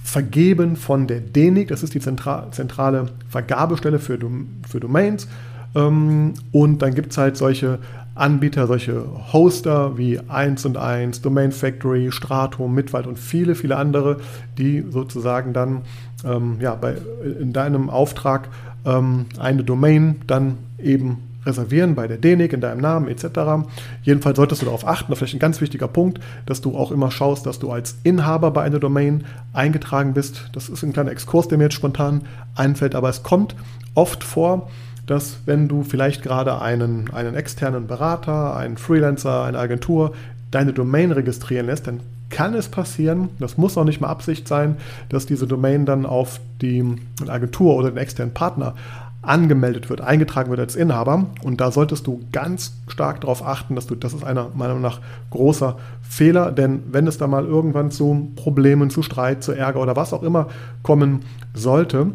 vergeben 0.08 0.76
von 0.76 1.06
der 1.06 1.20
DENIC, 1.20 1.69
das 1.69 1.82
ist 1.82 1.93
die 1.93 2.00
zentrale 2.00 3.06
Vergabestelle 3.28 3.99
für, 3.99 4.19
für 4.66 4.81
Domains. 4.81 5.28
Ähm, 5.75 6.32
und 6.50 6.81
dann 6.81 6.94
gibt 6.94 7.12
es 7.12 7.19
halt 7.19 7.37
solche 7.37 7.78
Anbieter, 8.14 8.66
solche 8.66 9.05
Hoster 9.34 9.99
wie 9.99 10.19
1 10.19 10.64
und 10.64 10.78
1, 10.78 11.20
Domain 11.20 11.52
Factory, 11.52 12.10
Stratum, 12.10 12.75
Mitwald 12.75 13.06
und 13.06 13.19
viele, 13.19 13.55
viele 13.55 13.76
andere, 13.76 14.16
die 14.56 14.82
sozusagen 14.88 15.52
dann 15.52 15.82
ähm, 16.25 16.56
ja, 16.58 16.75
bei, 16.75 16.96
in 17.38 17.52
deinem 17.52 17.90
Auftrag 17.90 18.49
ähm, 18.87 19.26
eine 19.38 19.62
Domain 19.62 20.22
dann 20.26 20.56
eben 20.82 21.19
reservieren 21.49 21.97
bei 21.97 22.06
der 22.06 22.19
DENIC 22.19 22.53
in 22.53 22.61
deinem 22.61 22.81
Namen 22.81 23.09
etc. 23.09 23.67
Jedenfalls 24.03 24.37
solltest 24.37 24.62
du 24.62 24.67
darauf 24.67 24.87
achten, 24.87 25.15
vielleicht 25.17 25.35
ein 25.35 25.41
ganz 25.41 25.61
wichtiger 25.61 25.89
Punkt, 25.89 26.21
dass 26.47 26.61
du 26.61 26.77
auch 26.77 26.93
immer 26.93 27.11
schaust, 27.11 27.47
dass 27.47 27.59
du 27.59 27.73
als 27.73 27.97
Inhaber 28.05 28.53
bei 28.53 28.62
einer 28.62 28.79
Domain 28.79 29.25
eingetragen 29.53 30.15
bist. 30.15 30.50
Das 30.53 30.69
ist 30.69 30.83
ein 30.85 30.93
kleiner 30.93 31.11
Exkurs, 31.11 31.49
der 31.49 31.59
mir 31.59 31.65
jetzt 31.65 31.75
spontan 31.75 32.23
einfällt, 32.55 32.95
aber 32.95 33.09
es 33.09 33.23
kommt 33.23 33.56
oft 33.95 34.23
vor, 34.23 34.71
dass 35.06 35.39
wenn 35.47 35.69
du 35.69 35.83
vielleicht 35.83 36.23
gerade 36.23 36.61
einen, 36.61 37.11
einen 37.12 37.35
externen 37.35 37.87
Berater, 37.87 38.55
einen 38.55 38.77
Freelancer, 38.77 39.44
eine 39.44 39.59
Agentur 39.59 40.12
deine 40.51 40.73
Domain 40.73 41.12
registrieren 41.12 41.67
lässt, 41.67 41.87
dann 41.87 42.01
kann 42.31 42.55
es 42.55 42.69
passieren, 42.69 43.31
das 43.39 43.56
muss 43.56 43.79
auch 43.79 43.85
nicht 43.85 44.01
mal 44.01 44.09
Absicht 44.09 44.47
sein, 44.49 44.77
dass 45.09 45.25
diese 45.25 45.47
Domain 45.47 45.87
dann 45.87 46.05
auf 46.05 46.41
die 46.61 46.85
Agentur 47.27 47.75
oder 47.75 47.91
den 47.91 47.97
externen 47.97 48.35
Partner 48.35 48.75
angemeldet 49.23 49.91
wird, 49.91 50.00
eingetragen 50.00 50.50
wird 50.50 50.61
als 50.61 50.76
Inhaber. 50.76 51.26
Und 51.43 51.61
da 51.61 51.73
solltest 51.73 52.06
du 52.06 52.20
ganz 52.32 52.75
stark 52.87 53.20
darauf 53.20 53.44
achten, 53.44 53.75
dass 53.75 53.87
du, 53.87 53.94
das 53.94 54.15
ist 54.15 54.25
einer 54.25 54.50
meiner 54.55 54.75
Meinung 54.75 54.82
nach 54.82 55.00
großer 55.31 55.76
Fehler, 56.03 56.53
denn 56.53 56.82
wenn 56.91 57.06
es 57.06 57.19
da 57.19 57.26
mal 57.26 57.44
irgendwann 57.44 57.91
zu 57.91 58.31
Problemen, 58.37 58.91
zu 58.91 59.03
Streit, 59.03 59.43
zu 59.43 59.53
Ärger 59.53 59.81
oder 59.81 59.97
was 59.97 60.12
auch 60.12 60.23
immer 60.23 60.49
kommen 60.82 61.20
sollte, 61.53 62.12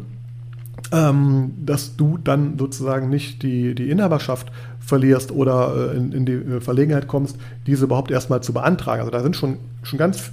ähm, 0.92 1.52
dass 1.64 1.96
du 1.96 2.18
dann 2.18 2.58
sozusagen 2.58 3.08
nicht 3.08 3.42
die, 3.42 3.74
die 3.74 3.90
Inhaberschaft 3.90 4.50
verlierst 4.80 5.32
oder 5.32 5.92
äh, 5.92 5.96
in, 5.96 6.12
in, 6.12 6.26
die 6.26 6.32
äh, 6.32 6.60
Verlegenheit 6.60 7.08
kommst, 7.08 7.36
diese 7.66 7.84
überhaupt 7.84 8.10
erstmal 8.10 8.42
zu 8.42 8.52
beantragen. 8.52 9.00
Also 9.00 9.10
da 9.10 9.22
sind 9.22 9.36
schon, 9.36 9.58
schon 9.82 9.98
ganz 9.98 10.32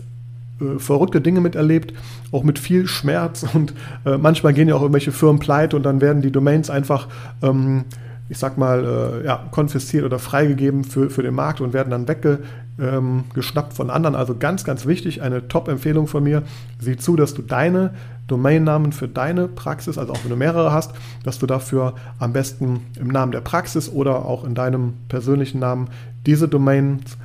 äh, 0.61 0.79
verrückte 0.79 1.21
Dinge 1.21 1.41
miterlebt, 1.41 1.93
auch 2.31 2.43
mit 2.43 2.59
viel 2.59 2.87
Schmerz 2.87 3.45
und 3.53 3.73
äh, 4.05 4.17
manchmal 4.17 4.53
gehen 4.53 4.67
ja 4.67 4.75
auch 4.75 4.81
irgendwelche 4.81 5.11
Firmen 5.11 5.39
pleite 5.39 5.75
und 5.75 5.83
dann 5.83 6.01
werden 6.01 6.21
die 6.21 6.31
Domains 6.31 6.69
einfach, 6.69 7.07
ähm, 7.41 7.85
ich 8.29 8.37
sag 8.37 8.57
mal, 8.57 8.85
äh, 9.23 9.25
ja, 9.25 9.47
konfisziert 9.51 10.05
oder 10.05 10.19
freigegeben 10.19 10.83
für, 10.83 11.09
für 11.09 11.23
den 11.23 11.35
Markt 11.35 11.61
und 11.61 11.73
werden 11.73 11.89
dann 11.89 12.07
weggeschnappt 12.07 13.71
ähm, 13.71 13.75
von 13.75 13.89
anderen. 13.89 14.15
Also 14.15 14.35
ganz, 14.37 14.63
ganz 14.63 14.85
wichtig, 14.85 15.21
eine 15.21 15.47
Top-Empfehlung 15.49 16.07
von 16.07 16.23
mir. 16.23 16.43
Sieh 16.79 16.95
zu, 16.95 17.17
dass 17.17 17.33
du 17.33 17.41
deine 17.41 17.93
Domainnamen 18.27 18.93
für 18.93 19.09
deine 19.09 19.49
Praxis, 19.49 19.97
also 19.97 20.13
auch 20.13 20.23
wenn 20.23 20.29
du 20.29 20.37
mehrere 20.37 20.71
hast, 20.71 20.93
dass 21.25 21.39
du 21.39 21.45
dafür 21.45 21.95
am 22.19 22.31
besten 22.31 22.85
im 22.97 23.09
Namen 23.09 23.33
der 23.33 23.41
Praxis 23.41 23.89
oder 23.89 24.25
auch 24.25 24.45
in 24.45 24.55
deinem 24.55 24.93
persönlichen 25.09 25.59
Namen 25.59 25.89
diese 26.25 26.47
Domains 26.47 27.17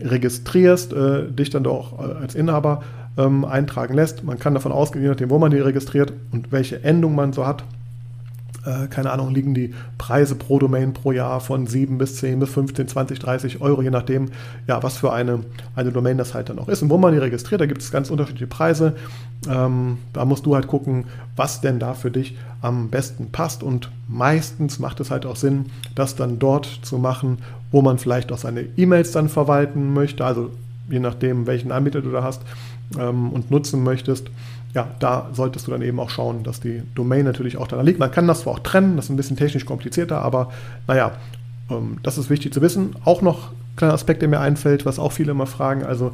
registrierst, 0.00 0.92
äh, 0.92 1.30
dich 1.30 1.50
dann 1.50 1.64
doch 1.64 1.98
äh, 1.98 2.12
als 2.14 2.34
Inhaber 2.34 2.82
ähm, 3.16 3.44
eintragen 3.44 3.94
lässt. 3.94 4.24
Man 4.24 4.38
kann 4.38 4.54
davon 4.54 4.72
ausgehen, 4.72 5.02
je 5.02 5.10
nachdem, 5.10 5.30
wo 5.30 5.38
man 5.38 5.50
die 5.50 5.58
registriert 5.58 6.12
und 6.32 6.52
welche 6.52 6.82
Endung 6.82 7.14
man 7.14 7.32
so 7.32 7.46
hat, 7.46 7.64
äh, 8.64 8.86
keine 8.88 9.10
Ahnung, 9.10 9.32
liegen 9.32 9.54
die 9.54 9.74
Preise 9.98 10.34
pro 10.34 10.58
Domain 10.58 10.94
pro 10.94 11.12
Jahr 11.12 11.40
von 11.40 11.66
7 11.66 11.98
bis 11.98 12.16
10 12.16 12.40
bis 12.40 12.50
15, 12.50 12.88
20, 12.88 13.18
30 13.18 13.60
Euro, 13.60 13.82
je 13.82 13.90
nachdem, 13.90 14.30
ja, 14.66 14.82
was 14.82 14.96
für 14.96 15.12
eine, 15.12 15.40
eine 15.76 15.92
Domain 15.92 16.18
das 16.18 16.34
halt 16.34 16.48
dann 16.48 16.58
auch 16.58 16.68
ist 16.68 16.82
und 16.82 16.90
wo 16.90 16.98
man 16.98 17.12
die 17.12 17.18
registriert. 17.18 17.60
Da 17.60 17.66
gibt 17.66 17.82
es 17.82 17.90
ganz 17.90 18.10
unterschiedliche 18.10 18.46
Preise. 18.46 18.94
Ähm, 19.48 19.98
da 20.12 20.24
musst 20.24 20.46
du 20.46 20.54
halt 20.54 20.66
gucken, 20.66 21.04
was 21.36 21.60
denn 21.60 21.78
da 21.78 21.92
für 21.92 22.10
dich 22.10 22.36
am 22.62 22.88
besten 22.88 23.30
passt. 23.30 23.62
Und 23.62 23.90
meistens 24.08 24.78
macht 24.78 25.00
es 25.00 25.10
halt 25.10 25.26
auch 25.26 25.36
Sinn, 25.36 25.66
das 25.94 26.16
dann 26.16 26.38
dort 26.38 26.66
zu 26.82 26.98
machen, 26.98 27.38
wo 27.74 27.82
man 27.82 27.98
vielleicht 27.98 28.30
auch 28.30 28.38
seine 28.38 28.66
E-Mails 28.76 29.10
dann 29.10 29.28
verwalten 29.28 29.92
möchte. 29.92 30.24
Also 30.24 30.50
je 30.88 31.00
nachdem, 31.00 31.46
welchen 31.46 31.72
Anbieter 31.72 32.02
du 32.02 32.10
da 32.10 32.22
hast 32.22 32.42
ähm, 32.98 33.30
und 33.30 33.50
nutzen 33.50 33.82
möchtest 33.82 34.30
ja, 34.74 34.88
da 34.98 35.30
solltest 35.32 35.66
du 35.66 35.70
dann 35.70 35.82
eben 35.82 36.00
auch 36.00 36.10
schauen, 36.10 36.42
dass 36.42 36.60
die 36.60 36.82
Domain 36.96 37.24
natürlich 37.24 37.56
auch 37.56 37.68
da 37.68 37.80
liegt. 37.80 38.00
Man 38.00 38.10
kann 38.10 38.26
das 38.26 38.40
zwar 38.40 38.54
auch 38.54 38.58
trennen, 38.58 38.96
das 38.96 39.06
ist 39.06 39.10
ein 39.10 39.16
bisschen 39.16 39.36
technisch 39.36 39.64
komplizierter, 39.64 40.20
aber 40.20 40.50
naja, 40.88 41.12
ähm, 41.70 41.98
das 42.02 42.18
ist 42.18 42.28
wichtig 42.28 42.52
zu 42.52 42.60
wissen. 42.60 42.96
Auch 43.04 43.22
noch 43.22 43.52
ein 43.52 43.76
kleiner 43.76 43.94
Aspekt, 43.94 44.20
der 44.20 44.28
mir 44.28 44.40
einfällt, 44.40 44.84
was 44.84 44.98
auch 44.98 45.12
viele 45.12 45.30
immer 45.30 45.46
fragen, 45.46 45.84
also 45.84 46.12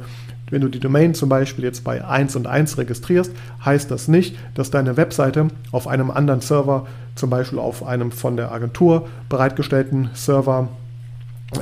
wenn 0.51 0.61
du 0.61 0.67
die 0.67 0.81
Domain 0.81 1.15
zum 1.15 1.29
Beispiel 1.29 1.63
jetzt 1.63 1.85
bei 1.85 2.03
1 2.03 2.35
und 2.35 2.45
1 2.45 2.77
registrierst, 2.77 3.31
heißt 3.63 3.89
das 3.89 4.09
nicht, 4.09 4.35
dass 4.53 4.69
deine 4.69 4.97
Webseite 4.97 5.47
auf 5.71 5.87
einem 5.87 6.11
anderen 6.11 6.41
Server, 6.41 6.87
zum 7.15 7.29
Beispiel 7.29 7.57
auf 7.57 7.85
einem 7.85 8.11
von 8.11 8.35
der 8.35 8.51
Agentur 8.51 9.07
bereitgestellten 9.29 10.09
Server 10.13 10.67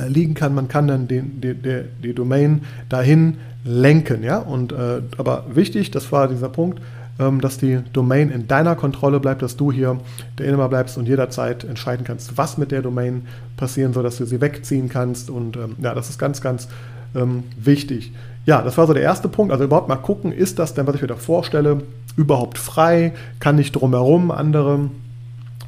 liegen 0.08 0.34
kann. 0.34 0.54
Man 0.54 0.68
kann 0.68 0.88
dann 0.88 1.08
den, 1.08 1.40
die, 1.40 1.54
die, 1.54 1.84
die 2.02 2.14
Domain 2.14 2.62
dahin 2.88 3.38
lenken. 3.64 4.22
Ja? 4.22 4.38
Und, 4.38 4.72
äh, 4.72 5.02
aber 5.16 5.44
wichtig, 5.52 5.90
das 5.90 6.10
war 6.12 6.28
dieser 6.28 6.48
Punkt, 6.48 6.80
ähm, 7.18 7.40
dass 7.40 7.58
die 7.58 7.80
Domain 7.92 8.30
in 8.30 8.48
deiner 8.48 8.76
Kontrolle 8.76 9.20
bleibt, 9.20 9.42
dass 9.42 9.56
du 9.56 9.70
hier 9.72 9.98
der 10.38 10.46
Inhaber 10.46 10.68
bleibst 10.68 10.96
und 10.96 11.06
jederzeit 11.06 11.64
entscheiden 11.64 12.04
kannst, 12.04 12.38
was 12.38 12.56
mit 12.56 12.70
der 12.70 12.82
Domain 12.82 13.26
passieren 13.56 13.92
soll, 13.92 14.02
dass 14.02 14.16
du 14.16 14.24
sie 14.24 14.40
wegziehen 14.40 14.88
kannst. 14.88 15.28
Und 15.28 15.56
ähm, 15.56 15.76
ja, 15.80 15.94
das 15.94 16.08
ist 16.08 16.18
ganz, 16.18 16.40
ganz 16.40 16.68
ähm, 17.14 17.44
wichtig. 17.62 18.12
Ja, 18.46 18.62
das 18.62 18.78
war 18.78 18.86
so 18.86 18.94
der 18.94 19.02
erste 19.02 19.28
Punkt. 19.28 19.52
Also 19.52 19.64
überhaupt 19.64 19.88
mal 19.88 19.96
gucken, 19.96 20.32
ist 20.32 20.58
das 20.58 20.74
denn, 20.74 20.86
was 20.86 20.94
ich 20.94 21.02
mir 21.02 21.08
da 21.08 21.16
vorstelle, 21.16 21.82
überhaupt 22.16 22.58
frei? 22.58 23.12
Kann 23.38 23.58
ich 23.58 23.72
drumherum 23.72 24.30
andere 24.30 24.90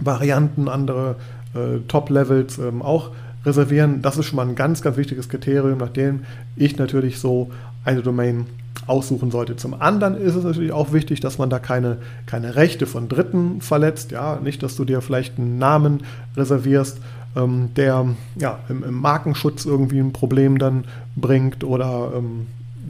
Varianten, 0.00 0.68
andere 0.68 1.16
äh, 1.54 1.80
Top-Levels 1.86 2.58
ähm, 2.58 2.82
auch 2.82 3.10
reservieren? 3.44 4.02
Das 4.02 4.16
ist 4.16 4.26
schon 4.26 4.36
mal 4.36 4.46
ein 4.46 4.54
ganz, 4.54 4.82
ganz 4.82 4.96
wichtiges 4.96 5.28
Kriterium, 5.28 5.78
nachdem 5.78 6.20
ich 6.56 6.76
natürlich 6.76 7.18
so 7.18 7.50
eine 7.84 8.02
Domain 8.02 8.46
aussuchen 8.86 9.30
sollte. 9.30 9.56
Zum 9.56 9.80
anderen 9.80 10.16
ist 10.16 10.34
es 10.34 10.44
natürlich 10.44 10.72
auch 10.72 10.92
wichtig, 10.92 11.20
dass 11.20 11.38
man 11.38 11.50
da 11.50 11.58
keine, 11.58 11.98
keine 12.26 12.56
Rechte 12.56 12.86
von 12.86 13.08
Dritten 13.08 13.60
verletzt. 13.60 14.10
Ja, 14.10 14.38
nicht, 14.42 14.62
dass 14.62 14.76
du 14.76 14.84
dir 14.84 15.00
vielleicht 15.00 15.38
einen 15.38 15.58
Namen 15.58 16.00
reservierst, 16.36 16.98
ähm, 17.36 17.70
der 17.76 18.06
ja, 18.36 18.58
im, 18.68 18.82
im, 18.82 18.94
Markenschutz 18.94 19.64
irgendwie 19.64 19.98
ein 19.98 20.12
Problem 20.12 20.58
dann 20.58 20.84
bringt 21.16 21.64
oder 21.64 22.12
ähm, 22.16 22.46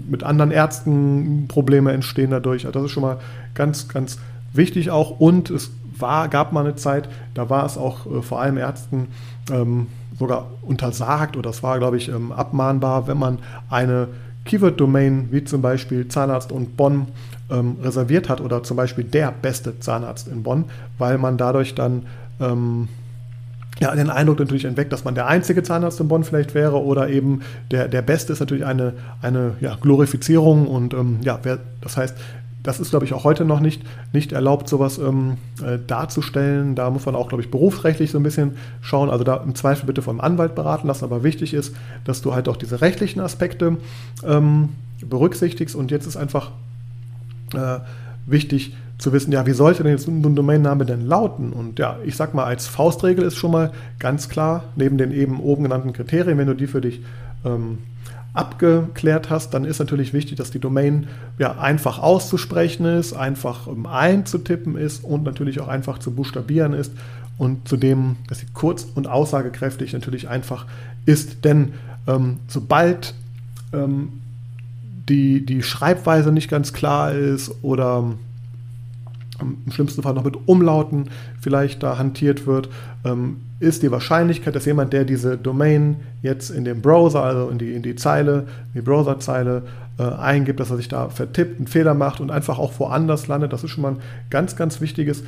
mit 0.09 0.25
anderen 0.25 0.51
Ärzten 0.51 1.47
Probleme 1.49 1.93
entstehen 1.93 2.31
dadurch. 2.31 2.67
Also 2.67 2.79
das 2.79 2.87
ist 2.87 2.93
schon 2.93 3.03
mal 3.03 3.19
ganz, 3.55 3.89
ganz 3.89 4.19
wichtig 4.53 4.91
auch. 4.91 5.21
Und 5.21 5.51
es 5.51 5.71
war, 5.99 6.29
gab 6.29 6.53
mal 6.53 6.65
eine 6.65 6.77
Zeit, 6.77 7.09
da 7.35 7.51
war 7.51 7.67
es 7.67 7.77
auch 7.77 8.07
äh, 8.07 8.23
vor 8.23 8.41
allem 8.41 8.57
Ärzten 8.57 9.09
ähm, 9.51 9.89
sogar 10.23 10.47
untersagt 10.63 11.37
oder 11.37 11.51
es 11.51 11.63
war, 11.63 11.79
glaube 11.79 11.97
ich, 11.97 12.09
ähm, 12.09 12.33
abmahnbar, 12.33 13.09
wenn 13.09 13.19
man 13.19 13.39
eine 13.69 14.09
Keyword-Domain 14.45 15.29
wie 15.31 15.45
zum 15.45 15.63
Beispiel 15.63 16.09
Zahnarzt 16.09 16.53
und 16.53 16.77
Bonn 16.77 17.09
ähm, 17.51 17.77
reserviert 17.83 18.29
hat 18.29 18.41
oder 18.41 18.63
zum 18.63 18.77
Beispiel 18.77 19.05
der 19.05 19.33
beste 19.33 19.81
Zahnarzt 19.81 20.29
in 20.29 20.43
Bonn, 20.43 20.67
weil 20.99 21.19
man 21.19 21.37
dadurch 21.37 21.75
dann 21.75 22.07
ähm, 22.41 22.89
ja, 23.81 23.95
den 23.95 24.11
Eindruck 24.11 24.39
natürlich 24.39 24.65
entweckt, 24.65 24.93
dass 24.93 25.05
man 25.05 25.15
der 25.17 25.27
einzige 25.27 25.63
Zahnarzt 25.65 25.99
in 25.99 26.07
Bonn 26.07 26.23
vielleicht 26.23 26.55
wäre 26.55 26.81
oder 26.81 27.09
eben 27.09 27.41
der, 27.73 27.89
der 27.89 28.03
Beste 28.03 28.33
ist 28.33 28.41
natürlich 28.41 28.65
eine, 28.65 28.93
eine 29.23 29.55
ja, 29.61 29.77
Glorifizierung 29.81 30.69
und 30.69 30.95
ähm, 30.95 31.19
ja, 31.23 31.41
wer, 31.43 31.59
das 31.81 31.97
heißt, 31.97 32.17
das 32.63 32.79
ist, 32.79 32.91
glaube 32.91 33.05
ich, 33.05 33.13
auch 33.13 33.25
heute 33.25 33.45
noch 33.45 33.61
nicht, 33.61 33.83
nicht 34.13 34.33
erlaubt, 34.33 34.69
sowas 34.69 34.99
ähm, 34.99 35.37
äh, 35.65 35.79
darzustellen. 35.87 36.75
Da 36.75 36.91
muss 36.91 37.07
man 37.07 37.15
auch, 37.15 37.29
glaube 37.29 37.43
ich, 37.43 37.51
berufsrechtlich 37.51 38.11
so 38.11 38.19
ein 38.19 38.23
bisschen 38.23 38.57
schauen. 38.81 39.11
Also 39.11 39.25
da 39.25 39.37
im 39.39 39.55
Zweifel 39.55 39.87
bitte 39.87 40.03
vom 40.03 40.21
Anwalt 40.21 40.55
beraten 40.55 40.87
lassen. 40.87 41.05
Aber 41.05 41.25
wichtig 41.25 41.55
ist, 41.55 41.75
dass 42.05 42.23
du 42.23 42.35
halt 42.35 42.49
auch 42.49 42.57
diese 42.57 42.81
rechtlichen 42.81 43.21
Aspekte 43.21 43.79
ähm, 44.25 44.71
berücksichtigst. 45.05 45.75
Und 45.75 45.91
jetzt 45.91 46.07
ist 46.07 46.17
einfach 46.17 46.51
äh, 47.55 47.81
wichtig 48.27 48.75
zu 48.99 49.13
wissen, 49.13 49.33
ja, 49.33 49.45
wie 49.47 49.53
sollte 49.53 49.83
denn 49.83 49.93
jetzt 49.93 50.07
ein 50.07 50.37
Domainname 50.37 50.87
denn 50.87 51.07
lauten? 51.07 51.53
Und 51.53 51.81
ja, 51.81 51.97
ich 52.05 52.15
sag 52.15 52.35
mal, 52.35 52.45
als 52.45 52.69
Faustregel 52.69 53.25
ist 53.25 53.37
schon 53.37 53.51
mal 53.51 53.73
ganz 53.99 54.29
klar, 54.29 54.65
neben 54.77 54.99
den 54.99 55.11
eben 55.11 55.41
oben 55.41 55.65
genannten 55.65 55.93
Kriterien, 55.93 56.39
wenn 56.39 56.47
du 56.47 56.55
die 56.55 56.69
für 56.69 56.81
dich 56.81 57.01
ähm, 57.45 57.79
abgeklärt 58.35 59.29
hast, 59.29 59.53
dann 59.53 59.65
ist 59.65 59.79
natürlich 59.79 60.13
wichtig, 60.13 60.37
dass 60.39 60.51
die 60.51 60.59
Domain 60.59 61.07
ja 61.39 61.59
einfach 61.59 61.99
auszusprechen 61.99 62.87
ist, 62.87 63.13
einfach 63.13 63.69
einzutippen 63.85 64.77
ist 64.77 65.05
und 65.05 65.23
natürlich 65.25 65.61
auch 65.61 65.69
einfach 65.69 65.99
zu 65.99 66.13
buchstabieren 66.13 66.73
ist 66.73 66.93
und 67.37 67.69
zudem, 67.69 68.17
dass 68.29 68.39
sie 68.39 68.47
kurz 68.55 68.87
und 68.95 69.07
aussagekräftig 69.07 69.93
natürlich 69.93 70.29
einfach 70.29 70.67
ist. 71.05 71.45
Denn 71.45 71.75
ähm, 72.07 72.39
sobald 72.49 73.15
ähm, 73.73 74.21
die, 75.09 75.45
die 75.45 75.63
Schreibweise 75.63 76.33
nicht 76.33 76.49
ganz 76.49 76.73
klar 76.73 77.13
ist 77.13 77.53
oder 77.63 78.15
im 79.41 79.73
schlimmsten 79.73 80.03
Fall 80.03 80.15
noch 80.15 80.25
mit 80.25 80.37
Umlauten 80.47 81.11
vielleicht 81.41 81.83
da 81.83 81.99
hantiert 81.99 82.47
wird, 82.47 82.69
ähm, 83.05 83.39
ist 83.63 83.83
die 83.83 83.93
Wahrscheinlichkeit, 83.93 84.57
dass 84.57 84.65
jemand, 84.65 84.93
der 84.93 85.05
diese 85.05 85.39
Domain 85.39 85.97
jetzt 86.21 86.51
in 86.51 86.65
den 86.65 86.83
Browser, 86.83 87.23
also 87.23 87.49
in 87.49 87.59
die, 87.59 87.73
in 87.73 87.83
die 87.83 87.95
Zeile, 87.95 88.47
die 88.75 88.81
Browserzeile 88.81 89.63
äh, 89.99 90.03
eingibt, 90.03 90.59
dass 90.59 90.71
er 90.71 90.77
sich 90.77 90.89
da 90.89 91.09
vertippt, 91.09 91.59
einen 91.59 91.69
Fehler 91.69 91.95
macht 91.95 92.21
und 92.21 92.33
einfach 92.33 92.59
auch 92.59 92.73
woanders 92.81 93.29
landet. 93.29 93.53
Das 93.53 93.63
ist 93.63 93.71
schon 93.71 93.83
mal 93.83 93.93
ein 93.93 94.01
ganz, 94.31 94.57
ganz 94.57 94.81
wichtiges 94.81 95.23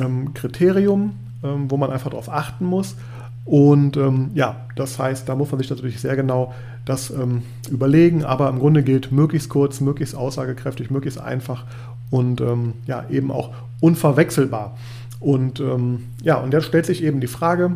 ähm, 0.00 0.32
Kriterium, 0.32 1.14
ähm, 1.42 1.70
wo 1.70 1.76
man 1.76 1.90
einfach 1.90 2.10
darauf 2.10 2.30
achten 2.30 2.64
muss. 2.64 2.96
Und 3.44 3.98
ähm, 3.98 4.30
ja, 4.34 4.56
das 4.76 4.98
heißt, 4.98 5.28
da 5.28 5.34
muss 5.34 5.52
man 5.52 5.60
sich 5.60 5.68
natürlich 5.68 6.00
sehr 6.00 6.16
genau 6.16 6.54
das 6.86 7.10
ähm, 7.10 7.42
überlegen, 7.70 8.24
aber 8.24 8.48
im 8.48 8.58
Grunde 8.58 8.82
gilt 8.82 9.12
möglichst 9.12 9.50
kurz, 9.50 9.82
möglichst 9.82 10.14
aussagekräftig, 10.14 10.90
möglichst 10.90 11.20
einfach 11.20 11.64
und 12.10 12.40
ähm, 12.40 12.72
ja, 12.86 13.04
eben 13.10 13.30
auch 13.30 13.50
unverwechselbar. 13.80 14.76
Und 15.24 15.58
ähm, 15.58 16.04
ja, 16.22 16.36
und 16.36 16.52
jetzt 16.52 16.66
stellt 16.66 16.84
sich 16.84 17.02
eben 17.02 17.20
die 17.20 17.28
Frage, 17.28 17.70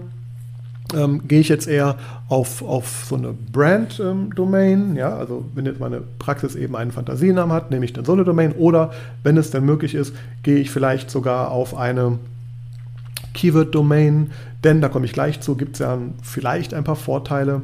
ähm, 0.95 1.27
gehe 1.27 1.41
ich 1.41 1.49
jetzt 1.49 1.67
eher 1.67 1.97
auf, 2.29 2.61
auf 2.61 3.07
so 3.09 3.17
eine 3.17 3.33
Brand-Domain, 3.33 4.97
ja, 4.97 5.17
also 5.17 5.47
wenn 5.55 5.65
jetzt 5.65 5.81
meine 5.81 6.03
Praxis 6.19 6.55
eben 6.57 6.77
einen 6.77 6.93
Fantasienamen 6.93 7.57
hat, 7.57 7.71
nehme 7.71 7.87
ich 7.87 7.95
dann 7.95 8.05
so 8.05 8.13
eine 8.13 8.25
Domain 8.25 8.53
oder 8.53 8.91
wenn 9.23 9.39
es 9.39 9.51
dann 9.51 9.65
möglich 9.65 9.95
ist, 9.95 10.15
gehe 10.43 10.59
ich 10.59 10.71
vielleicht 10.71 11.11
sogar 11.11 11.51
auf 11.51 11.75
eine 11.75 12.19
Keyword-Domain, 13.33 14.31
denn 14.63 14.83
da 14.83 14.91
komme 14.91 15.07
ich 15.07 15.15
gleich 15.15 15.41
zu, 15.41 15.57
gibt 15.57 15.77
es 15.77 15.79
ja 15.79 15.97
vielleicht 16.23 16.75
ein 16.75 16.85
paar 16.85 16.97
Vorteile, 16.97 17.63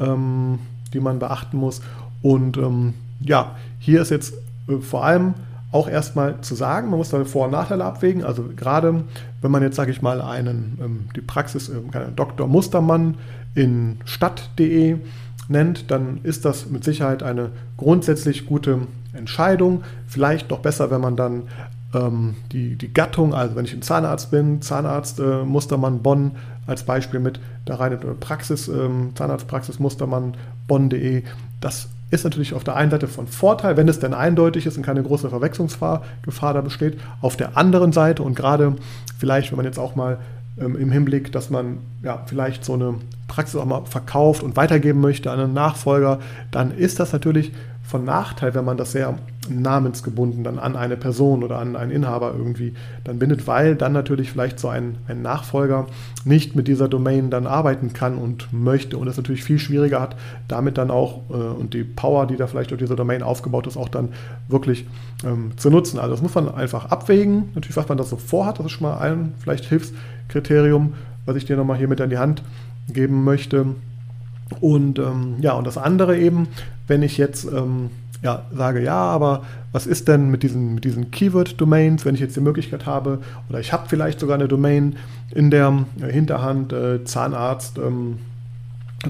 ähm, 0.00 0.60
die 0.94 1.00
man 1.00 1.18
beachten 1.18 1.58
muss. 1.58 1.82
Und 2.22 2.56
ähm, 2.56 2.94
ja, 3.20 3.54
hier 3.80 4.00
ist 4.00 4.10
jetzt 4.10 4.32
äh, 4.66 4.78
vor 4.78 5.04
allem 5.04 5.34
auch 5.72 5.88
erstmal 5.88 6.40
zu 6.40 6.54
sagen. 6.54 6.90
Man 6.90 6.98
muss 6.98 7.10
da 7.10 7.24
Vor- 7.24 7.46
und 7.46 7.52
Nachteile 7.52 7.84
abwägen. 7.84 8.24
Also 8.24 8.44
gerade 8.54 9.04
wenn 9.40 9.50
man 9.50 9.62
jetzt, 9.62 9.76
sage 9.76 9.90
ich 9.90 10.02
mal, 10.02 10.20
einen, 10.20 10.78
ähm, 10.80 11.04
die 11.14 11.20
Praxis 11.20 11.68
ähm, 11.68 11.90
Dr. 12.14 12.46
Mustermann 12.46 13.16
in 13.54 13.98
stadt.de 14.04 14.98
nennt, 15.48 15.90
dann 15.90 16.20
ist 16.22 16.44
das 16.44 16.68
mit 16.70 16.84
Sicherheit 16.84 17.22
eine 17.22 17.50
grundsätzlich 17.76 18.46
gute 18.46 18.86
Entscheidung. 19.12 19.82
Vielleicht 20.06 20.50
doch 20.50 20.60
besser, 20.60 20.90
wenn 20.90 21.00
man 21.00 21.16
dann 21.16 21.44
ähm, 21.94 22.36
die, 22.52 22.76
die 22.76 22.92
Gattung, 22.92 23.34
also 23.34 23.56
wenn 23.56 23.64
ich 23.64 23.72
ein 23.72 23.82
Zahnarzt 23.82 24.30
bin, 24.30 24.62
Zahnarzt 24.62 25.18
äh, 25.20 25.44
Mustermann 25.44 26.02
Bonn 26.02 26.32
als 26.66 26.84
Beispiel 26.84 27.20
mit 27.20 27.40
da 27.64 27.76
rein 27.76 27.92
in 27.92 28.20
Praxis, 28.20 28.68
ähm, 28.68 29.12
Zahnarztpraxis 29.14 29.78
Mustermann 29.78 30.36
Bonn.de, 30.66 31.22
das 31.60 31.88
ist 32.10 32.24
natürlich 32.24 32.54
auf 32.54 32.64
der 32.64 32.76
einen 32.76 32.90
Seite 32.90 33.08
von 33.08 33.26
Vorteil, 33.26 33.76
wenn 33.76 33.88
es 33.88 33.98
denn 33.98 34.14
eindeutig 34.14 34.66
ist 34.66 34.76
und 34.76 34.84
keine 34.84 35.02
große 35.02 35.28
Verwechslungsgefahr 35.28 36.02
da 36.54 36.60
besteht. 36.60 36.98
Auf 37.20 37.36
der 37.36 37.56
anderen 37.56 37.92
Seite 37.92 38.22
und 38.22 38.36
gerade 38.36 38.76
vielleicht, 39.18 39.50
wenn 39.50 39.56
man 39.56 39.66
jetzt 39.66 39.78
auch 39.78 39.96
mal 39.96 40.18
ähm, 40.58 40.76
im 40.76 40.92
Hinblick, 40.92 41.32
dass 41.32 41.50
man 41.50 41.78
ja 42.02 42.22
vielleicht 42.26 42.64
so 42.64 42.74
eine 42.74 42.94
Praxis 43.28 43.56
auch 43.56 43.64
mal 43.64 43.84
verkauft 43.86 44.42
und 44.42 44.56
weitergeben 44.56 45.00
möchte 45.00 45.30
an 45.30 45.40
einen 45.40 45.54
Nachfolger, 45.54 46.20
dann 46.50 46.70
ist 46.70 47.00
das 47.00 47.12
natürlich 47.12 47.52
von 47.86 48.04
Nachteil, 48.04 48.54
wenn 48.54 48.64
man 48.64 48.76
das 48.76 48.92
sehr 48.92 49.16
namensgebunden 49.48 50.42
dann 50.42 50.58
an 50.58 50.74
eine 50.74 50.96
Person 50.96 51.44
oder 51.44 51.58
an 51.58 51.76
einen 51.76 51.92
Inhaber 51.92 52.34
irgendwie 52.36 52.74
dann 53.04 53.18
bindet, 53.18 53.46
weil 53.46 53.76
dann 53.76 53.92
natürlich 53.92 54.30
vielleicht 54.30 54.58
so 54.58 54.68
ein, 54.68 54.96
ein 55.06 55.22
Nachfolger 55.22 55.86
nicht 56.24 56.56
mit 56.56 56.66
dieser 56.66 56.88
Domain 56.88 57.30
dann 57.30 57.46
arbeiten 57.46 57.92
kann 57.92 58.18
und 58.18 58.52
möchte 58.52 58.98
und 58.98 59.06
es 59.06 59.16
natürlich 59.16 59.44
viel 59.44 59.60
schwieriger 59.60 60.00
hat, 60.00 60.16
damit 60.48 60.78
dann 60.78 60.90
auch 60.90 61.20
äh, 61.30 61.34
und 61.34 61.74
die 61.74 61.84
Power, 61.84 62.26
die 62.26 62.36
da 62.36 62.48
vielleicht 62.48 62.70
durch 62.70 62.80
diese 62.80 62.96
Domain 62.96 63.22
aufgebaut 63.22 63.68
ist, 63.68 63.76
auch 63.76 63.88
dann 63.88 64.08
wirklich 64.48 64.86
ähm, 65.24 65.52
zu 65.56 65.70
nutzen. 65.70 66.00
Also 66.00 66.12
das 66.12 66.22
muss 66.22 66.34
man 66.34 66.52
einfach 66.52 66.86
abwägen, 66.86 67.50
natürlich, 67.54 67.76
was 67.76 67.88
man 67.88 67.98
das 67.98 68.10
so 68.10 68.16
vorhat, 68.16 68.58
das 68.58 68.66
ist 68.66 68.72
schon 68.72 68.88
mal 68.88 68.98
ein 68.98 69.34
vielleicht 69.38 69.64
Hilfskriterium, 69.66 70.94
was 71.24 71.36
ich 71.36 71.44
dir 71.44 71.56
nochmal 71.56 71.78
hier 71.78 71.88
mit 71.88 72.00
an 72.00 72.10
die 72.10 72.18
Hand 72.18 72.42
geben 72.88 73.24
möchte. 73.24 73.66
Und 74.60 74.98
ähm, 74.98 75.36
ja, 75.40 75.52
und 75.52 75.66
das 75.66 75.76
andere 75.76 76.18
eben, 76.18 76.48
wenn 76.86 77.02
ich 77.02 77.18
jetzt 77.18 77.44
ähm, 77.44 77.90
ja, 78.22 78.42
sage, 78.52 78.82
ja, 78.82 78.94
aber 78.94 79.44
was 79.72 79.86
ist 79.86 80.08
denn 80.08 80.30
mit 80.30 80.42
diesen, 80.42 80.74
mit 80.74 80.84
diesen 80.84 81.10
Keyword-Domains, 81.10 82.04
wenn 82.04 82.14
ich 82.14 82.20
jetzt 82.20 82.36
die 82.36 82.40
Möglichkeit 82.40 82.86
habe, 82.86 83.20
oder 83.48 83.60
ich 83.60 83.72
habe 83.72 83.88
vielleicht 83.88 84.20
sogar 84.20 84.36
eine 84.36 84.48
Domain 84.48 84.96
in 85.34 85.50
der 85.50 85.84
äh, 86.00 86.10
Hinterhand, 86.10 86.72
äh, 86.72 87.04
Zahnarzt 87.04 87.78
ähm, 87.78 88.18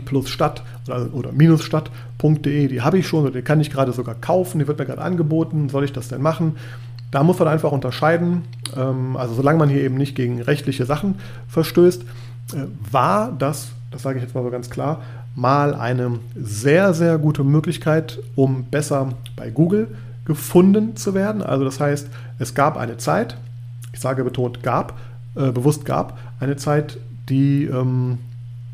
plus 0.04 0.28
Stadt 0.28 0.62
oder, 0.88 1.14
oder 1.14 1.32
minusstadt.de, 1.32 2.68
die 2.68 2.82
habe 2.82 2.98
ich 2.98 3.06
schon 3.06 3.24
oder 3.24 3.32
die 3.32 3.42
kann 3.42 3.60
ich 3.60 3.70
gerade 3.70 3.92
sogar 3.92 4.14
kaufen, 4.14 4.58
die 4.58 4.66
wird 4.66 4.78
mir 4.78 4.86
gerade 4.86 5.02
angeboten, 5.02 5.68
soll 5.68 5.84
ich 5.84 5.92
das 5.92 6.08
denn 6.08 6.22
machen? 6.22 6.56
Da 7.12 7.22
muss 7.22 7.38
man 7.38 7.48
einfach 7.48 7.72
unterscheiden, 7.72 8.42
ähm, 8.76 9.16
also 9.16 9.34
solange 9.34 9.58
man 9.58 9.68
hier 9.68 9.82
eben 9.82 9.96
nicht 9.96 10.16
gegen 10.16 10.42
rechtliche 10.42 10.86
Sachen 10.86 11.16
verstößt, 11.48 12.02
äh, 12.02 12.56
war 12.90 13.32
das 13.38 13.68
das 13.96 14.02
sage 14.02 14.18
ich 14.18 14.24
jetzt 14.24 14.34
mal 14.34 14.42
so 14.42 14.50
ganz 14.50 14.70
klar, 14.70 15.02
mal 15.36 15.74
eine 15.74 16.18
sehr, 16.34 16.94
sehr 16.94 17.18
gute 17.18 17.44
Möglichkeit, 17.44 18.18
um 18.34 18.64
besser 18.64 19.12
bei 19.36 19.50
Google 19.50 19.88
gefunden 20.24 20.96
zu 20.96 21.14
werden. 21.14 21.42
Also 21.42 21.64
das 21.64 21.78
heißt, 21.78 22.08
es 22.38 22.54
gab 22.54 22.76
eine 22.76 22.96
Zeit, 22.96 23.36
ich 23.92 24.00
sage 24.00 24.24
betont 24.24 24.62
gab, 24.62 24.98
äh, 25.36 25.52
bewusst 25.52 25.84
gab, 25.84 26.18
eine 26.40 26.56
Zeit, 26.56 26.98
die 27.28 27.64
ähm, 27.64 28.18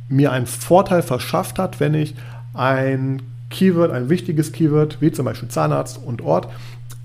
mir 0.08 0.30
einen 0.30 0.46
Vorteil 0.46 1.02
verschafft 1.02 1.58
hat, 1.58 1.80
wenn 1.80 1.94
ich 1.94 2.14
ein 2.54 3.22
Keyword, 3.50 3.90
ein 3.90 4.08
wichtiges 4.08 4.52
Keyword, 4.52 5.00
wie 5.00 5.10
zum 5.10 5.24
Beispiel 5.24 5.48
Zahnarzt 5.48 5.98
und 6.02 6.22
Ort, 6.22 6.48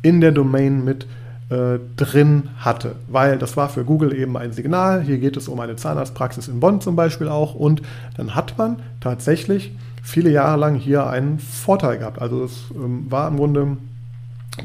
in 0.04 0.22
der 0.22 0.32
Domain 0.32 0.86
mit 0.86 1.08
äh, 1.50 1.80
drin 1.96 2.50
hatte. 2.60 2.96
Weil 3.08 3.38
das 3.38 3.58
war 3.58 3.70
für 3.70 3.84
Google 3.84 4.14
eben 4.14 4.38
ein 4.38 4.52
Signal. 4.52 5.02
Hier 5.02 5.18
geht 5.18 5.38
es 5.38 5.48
um 5.48 5.60
eine 5.60 5.76
Zahnarztpraxis 5.76 6.48
in 6.48 6.60
Bonn 6.60 6.82
zum 6.82 6.96
Beispiel 6.96 7.28
auch. 7.28 7.56
Und 7.56 7.82
dann 8.18 8.36
hat 8.36 8.58
man 8.58 8.78
tatsächlich 9.00 9.72
viele 10.04 10.30
Jahre 10.30 10.58
lang 10.58 10.76
hier 10.76 11.08
einen 11.08 11.40
Vorteil 11.40 12.00
gehabt. 12.00 12.22
Also 12.22 12.44
es 12.44 12.66
ähm, 12.76 13.06
war 13.10 13.28
im 13.28 13.38
Grunde 13.38 13.78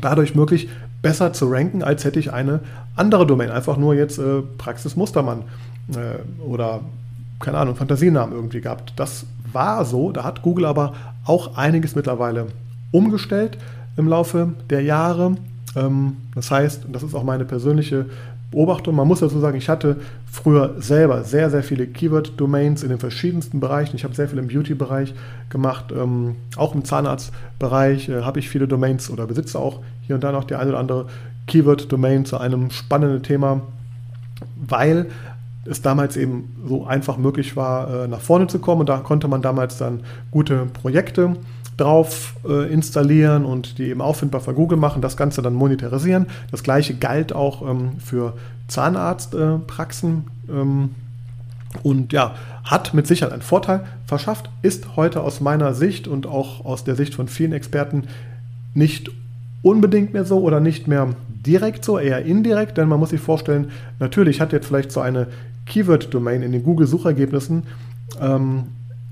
dadurch 0.01 0.35
möglich, 0.35 0.69
besser 1.03 1.33
zu 1.33 1.51
ranken, 1.51 1.83
als 1.83 2.05
hätte 2.05 2.21
ich 2.21 2.33
eine 2.33 2.61
andere 2.97 3.27
Domain. 3.27 3.51
Einfach 3.51 3.77
nur 3.77 3.95
jetzt 3.95 4.19
äh, 4.19 4.43
Praxis 4.57 4.97
Mustermann 4.97 5.43
äh, 5.91 6.43
oder 6.43 6.81
keine 7.41 7.59
Ahnung, 7.59 7.75
Fantasienamen 7.75 8.35
irgendwie 8.35 8.61
gehabt. 8.61 8.93
Das 8.97 9.27
war 9.53 9.85
so. 9.85 10.13
Da 10.13 10.25
hat 10.25 10.43
Google 10.43 10.65
aber 10.65 10.95
auch 11.25 11.57
einiges 11.57 11.95
mittlerweile 11.95 12.47
umgestellt 12.93 13.59
im 13.97 14.09
Laufe 14.09 14.53
der 14.71 14.83
Jahre. 14.83 15.37
Ähm, 15.77 16.17
das 16.35 16.51
heißt, 16.51 16.87
das 16.91 17.03
ist 17.03 17.15
auch 17.15 17.25
meine 17.25 17.45
persönliche 17.45 18.07
Beobachtung, 18.53 18.95
man 18.95 19.09
muss 19.09 19.21
dazu 19.21 19.41
sagen, 19.41 19.57
ich 19.57 19.71
hatte 19.71 19.97
früher 20.31 20.75
selber 20.79 21.25
sehr, 21.25 21.51
sehr 21.51 21.63
viele 21.63 21.87
Keyword-Domains 21.87 22.83
in 22.83 22.91
den 22.91 22.99
verschiedensten 22.99 23.61
Bereichen. 23.61 23.97
Ich 23.97 24.05
habe 24.05 24.15
sehr 24.15 24.29
viel 24.29 24.39
im 24.39 24.49
Beauty-Bereich 24.49 25.15
gemacht, 25.49 25.87
ähm, 25.91 26.37
auch 26.57 26.75
im 26.75 26.85
Zahnarztbereich 26.85 28.11
äh, 28.11 28.23
habe 28.23 28.39
ich 28.39 28.51
viele 28.51 28.69
Domains 28.69 29.11
oder 29.11 29.27
besitze 29.27 29.59
auch 29.59 29.81
hier 30.07 30.15
und 30.17 30.23
da 30.23 30.33
noch 30.33 30.45
die 30.45 30.55
eine 30.55 30.71
oder 30.71 30.79
andere 30.79 31.07
Keyword-Domain 31.47 32.27
zu 32.27 32.39
einem 32.39 32.71
spannenden 32.71 33.23
Thema, 33.23 33.63
weil 34.57 35.07
es 35.65 35.81
damals 35.81 36.17
eben 36.17 36.55
so 36.67 36.85
einfach 36.85 37.17
möglich 37.17 37.57
war, 37.57 38.05
äh, 38.05 38.09
nach 38.09 38.21
vorne 38.21 38.49
zu 38.49 38.59
kommen. 38.59 38.81
Und 38.81 38.89
da 38.89 38.99
konnte 38.99 39.29
man 39.29 39.41
damals 39.43 39.79
dann 39.79 40.01
gute 40.31 40.67
Projekte 40.67 41.37
drauf 41.83 42.35
äh, 42.49 42.73
installieren 42.73 43.45
und 43.45 43.79
die 43.79 43.85
eben 43.85 44.01
auffindbar 44.01 44.41
für 44.41 44.55
Google 44.55 44.79
machen, 44.79 45.03
das 45.03 45.17
Ganze 45.17 45.43
dann 45.43 45.55
monetarisieren. 45.55 46.27
Das 46.51 46.63
gleiche 46.63 46.95
galt 46.95 47.33
auch 47.33 47.69
ähm, 47.69 47.99
für 47.99 48.35
Zahnarztpraxen. 48.69 50.25
Äh, 50.49 50.53
ähm, 50.53 50.91
und 51.83 52.13
ja, 52.13 52.35
hat 52.65 52.93
mit 52.93 53.07
Sicherheit 53.07 53.33
einen 53.33 53.43
Vorteil 53.43 53.85
verschafft, 54.07 54.51
ist 54.61 54.95
heute 54.95 55.23
aus 55.23 55.41
meiner 55.41 55.73
Sicht 55.73 56.07
und 56.07 56.27
auch 56.27 56.65
aus 56.67 56.85
der 56.85 56.97
Sicht 56.97 57.15
von 57.15 57.29
vielen 57.29 57.53
Experten 57.53 58.09
nicht 58.75 59.11
unbedingt 59.63 60.13
mehr 60.13 60.27
so 60.27 60.41
oder 60.41 60.61
nicht 60.61 60.87
mehr 60.87 61.15
direkt 61.29 61.85
so, 61.85 61.99
eher 61.99 62.25
indirekt, 62.25 62.77
denn 62.77 62.89
man 62.89 63.01
muss 63.01 63.11
sich 63.11 63.21
vorstellen, 63.21 63.71
natürlich 63.99 64.41
hat 64.41 64.53
jetzt 64.53 64.67
vielleicht 64.67 64.93
so 64.93 65.01
eine 65.01 65.29
Keyword-Domain 65.67 66.43
in 66.43 66.53
den 66.53 66.63
Google-Suchergebnissen 66.63 67.63
ähm, 68.21 68.65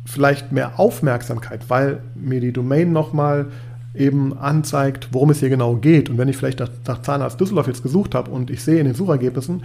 vielleicht 0.05 0.53
mehr 0.53 0.79
Aufmerksamkeit, 0.79 1.69
weil 1.69 2.01
mir 2.15 2.41
die 2.41 2.53
Domain 2.53 2.93
nochmal 2.93 3.47
eben 3.95 4.39
anzeigt, 4.39 5.09
worum 5.13 5.31
es 5.31 5.41
hier 5.41 5.49
genau 5.49 5.77
geht. 5.77 6.11
Und 6.11 6.19
wenn 6.19 6.29
ich 6.29 6.37
vielleicht 6.37 6.61
nach, 6.61 7.03
Zahnarzt 7.03 7.41
Düsseldorf 7.41 7.67
jetzt 7.67 7.83
gesucht 7.83 8.15
habe 8.15 8.31
und 8.31 8.51
ich 8.51 8.63
sehe 8.63 8.79
in 8.79 8.87
den 8.87 8.95
Suchergebnissen, 8.95 9.63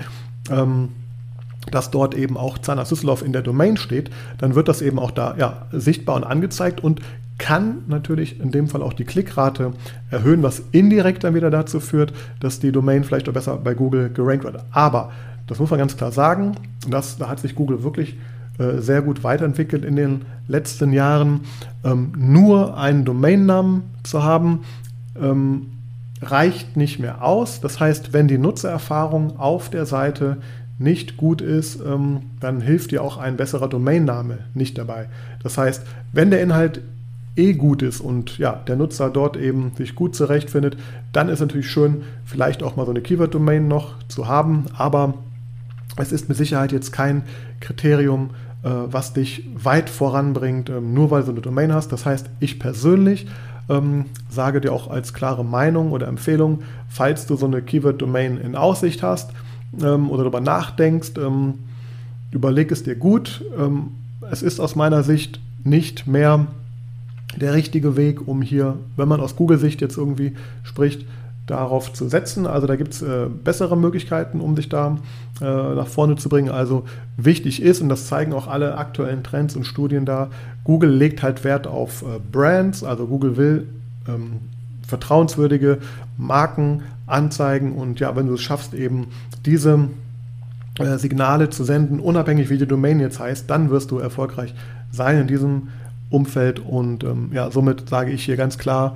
ähm, 0.49 0.89
dass 1.71 1.91
dort 1.91 2.15
eben 2.15 2.37
auch 2.37 2.57
Zahnarzt 2.57 2.91
Düsseldorf 2.91 3.21
in 3.21 3.33
der 3.33 3.41
Domain 3.41 3.77
steht, 3.77 4.09
dann 4.37 4.55
wird 4.55 4.67
das 4.67 4.81
eben 4.81 4.99
auch 4.99 5.11
da 5.11 5.35
ja, 5.37 5.67
sichtbar 5.71 6.15
und 6.15 6.23
angezeigt 6.23 6.83
und 6.83 7.01
kann 7.37 7.83
natürlich 7.87 8.39
in 8.39 8.51
dem 8.51 8.67
Fall 8.67 8.81
auch 8.81 8.93
die 8.93 9.03
Klickrate 9.03 9.73
erhöhen, 10.09 10.41
was 10.41 10.63
indirekt 10.71 11.23
dann 11.23 11.35
wieder 11.35 11.49
dazu 11.49 11.79
führt, 11.79 12.13
dass 12.39 12.59
die 12.59 12.71
Domain 12.71 13.03
vielleicht 13.03 13.27
auch 13.27 13.33
besser 13.33 13.57
bei 13.57 13.73
Google 13.73 14.09
gerankt 14.09 14.45
wird. 14.45 14.63
Aber 14.71 15.11
das 15.47 15.59
muss 15.59 15.69
man 15.69 15.79
ganz 15.79 15.97
klar 15.97 16.11
sagen, 16.11 16.55
das, 16.87 17.17
da 17.17 17.27
hat 17.27 17.39
sich 17.39 17.55
Google 17.55 17.83
wirklich 17.83 18.15
äh, 18.57 18.79
sehr 18.79 19.01
gut 19.01 19.23
weiterentwickelt 19.23 19.83
in 19.83 19.95
den 19.95 20.21
letzten 20.47 20.93
Jahren. 20.93 21.41
Ähm, 21.83 22.13
nur 22.17 22.77
einen 22.77 23.05
Domainnamen 23.05 23.83
zu 24.03 24.23
haben, 24.23 24.61
ähm, 25.21 25.67
reicht 26.21 26.77
nicht 26.77 26.99
mehr 26.99 27.23
aus. 27.23 27.61
Das 27.61 27.79
heißt, 27.79 28.13
wenn 28.13 28.27
die 28.27 28.37
Nutzererfahrung 28.37 29.39
auf 29.39 29.69
der 29.69 29.85
Seite 29.85 30.37
nicht 30.77 31.17
gut 31.17 31.41
ist, 31.41 31.79
ähm, 31.85 32.23
dann 32.39 32.61
hilft 32.61 32.91
dir 32.91 33.01
auch 33.01 33.17
ein 33.17 33.37
besserer 33.37 33.69
Domainname 33.69 34.39
nicht 34.53 34.77
dabei. 34.77 35.07
Das 35.41 35.57
heißt, 35.57 35.83
wenn 36.11 36.31
der 36.31 36.41
Inhalt 36.41 36.81
eh 37.37 37.53
gut 37.53 37.81
ist 37.81 37.99
und 37.99 38.37
ja, 38.37 38.61
der 38.67 38.75
Nutzer 38.75 39.09
dort 39.09 39.37
eben 39.37 39.71
sich 39.77 39.95
gut 39.95 40.15
zurechtfindet, 40.15 40.77
dann 41.11 41.29
ist 41.29 41.39
natürlich 41.39 41.69
schön, 41.69 42.03
vielleicht 42.25 42.63
auch 42.63 42.75
mal 42.75 42.85
so 42.85 42.91
eine 42.91 43.01
Keyword-Domain 43.01 43.67
noch 43.67 43.95
zu 44.07 44.27
haben, 44.27 44.65
aber 44.77 45.15
es 45.97 46.11
ist 46.11 46.27
mit 46.27 46.37
Sicherheit 46.37 46.71
jetzt 46.71 46.91
kein 46.91 47.23
Kriterium, 47.59 48.31
äh, 48.63 48.69
was 48.69 49.13
dich 49.13 49.47
weit 49.55 49.89
voranbringt, 49.89 50.69
ähm, 50.69 50.93
nur 50.93 51.11
weil 51.11 51.23
du 51.23 51.31
eine 51.31 51.41
Domain 51.41 51.73
hast. 51.73 51.91
Das 51.91 52.05
heißt, 52.05 52.29
ich 52.39 52.59
persönlich 52.59 53.27
ähm, 53.69 54.05
sage 54.29 54.61
dir 54.61 54.73
auch 54.73 54.89
als 54.89 55.13
klare 55.13 55.45
Meinung 55.45 55.91
oder 55.91 56.07
Empfehlung, 56.07 56.61
falls 56.89 57.25
du 57.25 57.35
so 57.35 57.45
eine 57.45 57.61
Keyword-Domain 57.61 58.37
in 58.37 58.55
Aussicht 58.55 59.03
hast 59.03 59.31
ähm, 59.81 60.09
oder 60.09 60.23
darüber 60.23 60.41
nachdenkst, 60.41 61.11
ähm, 61.17 61.55
überleg 62.31 62.71
es 62.71 62.83
dir 62.83 62.95
gut. 62.95 63.43
Ähm, 63.57 63.91
es 64.31 64.41
ist 64.41 64.59
aus 64.59 64.75
meiner 64.75 65.03
Sicht 65.03 65.39
nicht 65.63 66.07
mehr 66.07 66.47
der 67.35 67.53
richtige 67.53 67.97
Weg, 67.97 68.27
um 68.27 68.41
hier, 68.41 68.77
wenn 68.95 69.07
man 69.07 69.19
aus 69.19 69.35
Google-Sicht 69.35 69.81
jetzt 69.81 69.97
irgendwie 69.97 70.33
spricht, 70.63 71.05
darauf 71.47 71.93
zu 71.93 72.07
setzen. 72.07 72.47
Also 72.47 72.67
da 72.67 72.75
gibt 72.75 72.93
es 72.93 73.01
äh, 73.01 73.27
bessere 73.27 73.77
Möglichkeiten, 73.77 74.41
um 74.41 74.55
sich 74.55 74.69
da 74.69 74.97
äh, 75.41 75.45
nach 75.45 75.87
vorne 75.87 76.15
zu 76.15 76.29
bringen. 76.29 76.49
Also 76.49 76.85
wichtig 77.17 77.61
ist, 77.61 77.81
und 77.81 77.89
das 77.89 78.07
zeigen 78.07 78.33
auch 78.33 78.47
alle 78.47 78.77
aktuellen 78.77 79.23
Trends 79.23 79.55
und 79.55 79.65
Studien 79.65 80.05
da, 80.05 80.29
Google 80.63 80.89
legt 80.89 81.21
halt 81.21 81.43
Wert 81.43 81.67
auf 81.67 82.01
äh, 82.01 82.19
Brands. 82.31 82.83
Also 82.83 83.07
Google 83.07 83.37
will 83.37 83.67
ähm, 84.07 84.39
vertrauenswürdige 84.87 85.79
Marken 86.17 86.83
anzeigen 87.07 87.73
und 87.73 87.99
ja, 87.99 88.15
wenn 88.15 88.27
du 88.27 88.33
es 88.33 88.41
schaffst, 88.41 88.73
eben 88.73 89.07
diese 89.45 89.89
äh, 90.79 90.97
Signale 90.97 91.49
zu 91.49 91.63
senden, 91.63 91.99
unabhängig 91.99 92.49
wie 92.49 92.57
die 92.57 92.67
Domain 92.67 92.99
jetzt 92.99 93.19
heißt, 93.19 93.49
dann 93.49 93.69
wirst 93.69 93.91
du 93.91 93.99
erfolgreich 93.99 94.53
sein 94.91 95.21
in 95.21 95.27
diesem 95.27 95.69
Umfeld 96.09 96.59
und 96.59 97.03
ähm, 97.03 97.29
ja, 97.33 97.51
somit 97.51 97.89
sage 97.89 98.11
ich 98.11 98.23
hier 98.23 98.37
ganz 98.37 98.57
klar, 98.57 98.95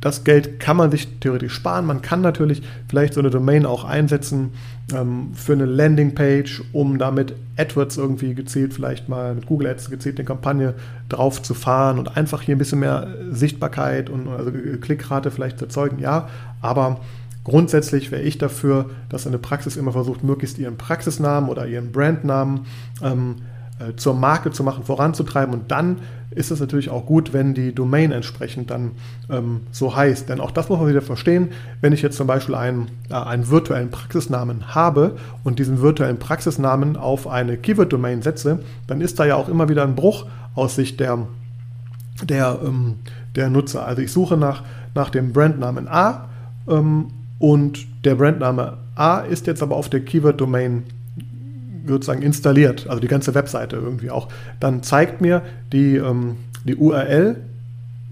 das 0.00 0.24
Geld 0.24 0.60
kann 0.60 0.76
man 0.76 0.90
sich 0.90 1.08
theoretisch 1.20 1.54
sparen. 1.54 1.86
Man 1.86 2.02
kann 2.02 2.20
natürlich 2.20 2.62
vielleicht 2.88 3.14
so 3.14 3.20
eine 3.20 3.30
Domain 3.30 3.64
auch 3.64 3.84
einsetzen 3.84 4.52
ähm, 4.94 5.32
für 5.34 5.54
eine 5.54 5.64
Landingpage, 5.64 6.62
um 6.72 6.98
damit 6.98 7.34
AdWords 7.56 7.96
irgendwie 7.96 8.34
gezielt, 8.34 8.74
vielleicht 8.74 9.08
mal 9.08 9.34
mit 9.34 9.46
Google 9.46 9.68
Ads 9.68 9.90
gezielt 9.90 10.18
eine 10.18 10.26
Kampagne 10.26 10.74
drauf 11.08 11.42
zu 11.42 11.54
fahren 11.54 11.98
und 11.98 12.16
einfach 12.16 12.42
hier 12.42 12.54
ein 12.54 12.58
bisschen 12.58 12.80
mehr 12.80 13.08
Sichtbarkeit 13.30 14.10
und 14.10 14.28
also 14.28 14.52
Klickrate 14.80 15.30
vielleicht 15.30 15.58
zu 15.58 15.66
erzeugen. 15.66 15.98
Ja, 16.00 16.28
aber 16.60 17.00
Grundsätzlich 17.42 18.10
wäre 18.10 18.22
ich 18.22 18.36
dafür, 18.36 18.90
dass 19.08 19.26
eine 19.26 19.38
Praxis 19.38 19.76
immer 19.76 19.92
versucht, 19.92 20.22
möglichst 20.22 20.58
ihren 20.58 20.76
Praxisnamen 20.76 21.48
oder 21.48 21.66
ihren 21.66 21.90
Brandnamen 21.90 22.66
ähm, 23.02 23.36
äh, 23.38 23.49
zur 23.96 24.14
Marke 24.14 24.50
zu 24.50 24.62
machen, 24.62 24.84
voranzutreiben. 24.84 25.54
Und 25.54 25.70
dann 25.70 25.96
ist 26.30 26.50
es 26.50 26.60
natürlich 26.60 26.90
auch 26.90 27.06
gut, 27.06 27.32
wenn 27.32 27.54
die 27.54 27.74
Domain 27.74 28.12
entsprechend 28.12 28.70
dann 28.70 28.92
ähm, 29.28 29.62
so 29.72 29.96
heißt. 29.96 30.28
Denn 30.28 30.40
auch 30.40 30.50
das 30.50 30.68
muss 30.68 30.78
man 30.78 30.88
wieder 30.88 31.02
verstehen. 31.02 31.48
Wenn 31.80 31.92
ich 31.92 32.02
jetzt 32.02 32.16
zum 32.16 32.26
Beispiel 32.26 32.54
einen, 32.54 32.88
äh, 33.10 33.14
einen 33.14 33.48
virtuellen 33.48 33.90
Praxisnamen 33.90 34.74
habe 34.74 35.16
und 35.42 35.58
diesen 35.58 35.80
virtuellen 35.80 36.18
Praxisnamen 36.18 36.96
auf 36.96 37.26
eine 37.26 37.56
Keyword-Domain 37.56 38.22
setze, 38.22 38.60
dann 38.86 39.00
ist 39.00 39.18
da 39.18 39.24
ja 39.24 39.34
auch 39.36 39.48
immer 39.48 39.68
wieder 39.68 39.82
ein 39.82 39.96
Bruch 39.96 40.26
aus 40.54 40.76
Sicht 40.76 41.00
der, 41.00 41.26
der, 42.22 42.60
ähm, 42.64 42.96
der 43.34 43.50
Nutzer. 43.50 43.84
Also 43.86 44.02
ich 44.02 44.12
suche 44.12 44.36
nach, 44.36 44.62
nach 44.94 45.10
dem 45.10 45.32
Brandnamen 45.32 45.88
A 45.88 46.28
ähm, 46.68 47.08
und 47.38 47.86
der 48.04 48.14
Brandname 48.14 48.76
A 48.94 49.20
ist 49.20 49.46
jetzt 49.48 49.62
aber 49.62 49.74
auf 49.74 49.88
der 49.88 50.00
Keyword-Domain 50.00 50.84
sozusagen 51.90 52.22
installiert, 52.22 52.86
also 52.88 53.00
die 53.00 53.08
ganze 53.08 53.34
Webseite 53.34 53.76
irgendwie 53.76 54.10
auch, 54.10 54.28
dann 54.58 54.82
zeigt 54.82 55.20
mir 55.20 55.42
die, 55.72 55.96
ähm, 55.96 56.36
die 56.64 56.76
URL 56.76 57.36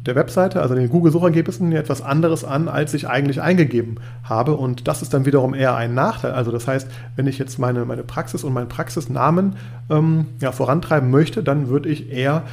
der 0.09 0.15
Webseite, 0.15 0.63
also 0.63 0.75
den 0.75 0.89
Google-Suchergebnissen, 0.89 1.73
etwas 1.73 2.01
anderes 2.01 2.43
an, 2.43 2.69
als 2.69 2.95
ich 2.95 3.09
eigentlich 3.09 3.43
eingegeben 3.43 3.97
habe. 4.23 4.55
Und 4.55 4.89
das 4.89 5.03
ist 5.03 5.13
dann 5.13 5.27
wiederum 5.27 5.55
eher 5.55 5.77
ein 5.77 5.93
Nachteil. 5.93 6.33
Also 6.33 6.51
das 6.51 6.67
heißt, 6.67 6.89
wenn 7.17 7.27
ich 7.27 7.39
jetzt 7.39 7.59
meine, 7.59 7.85
meine 7.85 8.05
Praxis 8.05 8.43
und 8.43 8.55
meinen 8.55 8.69
Praxisnamen 8.69 9.57
ähm, 9.91 10.27
ja, 10.41 10.53
vorantreiben 10.53 11.11
möchte, 11.11 11.43
dann 11.43 11.69
würde 11.69 11.91
ich 11.91 12.11
eher 12.11 12.45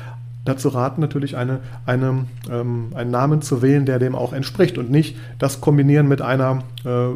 dazu 0.43 0.69
raten, 0.69 1.01
natürlich 1.01 1.38
eine, 1.38 1.59
eine, 1.85 2.25
ähm, 2.51 2.89
einen 2.93 3.11
Namen 3.11 3.41
zu 3.41 3.61
wählen, 3.61 3.85
der 3.85 3.99
dem 3.99 4.15
auch 4.15 4.33
entspricht 4.33 4.77
und 4.77 4.91
nicht 4.91 5.17
das 5.39 5.61
kombinieren 5.61 6.07
mit 6.07 6.21
einer 6.21 6.63
äh, 6.83 7.07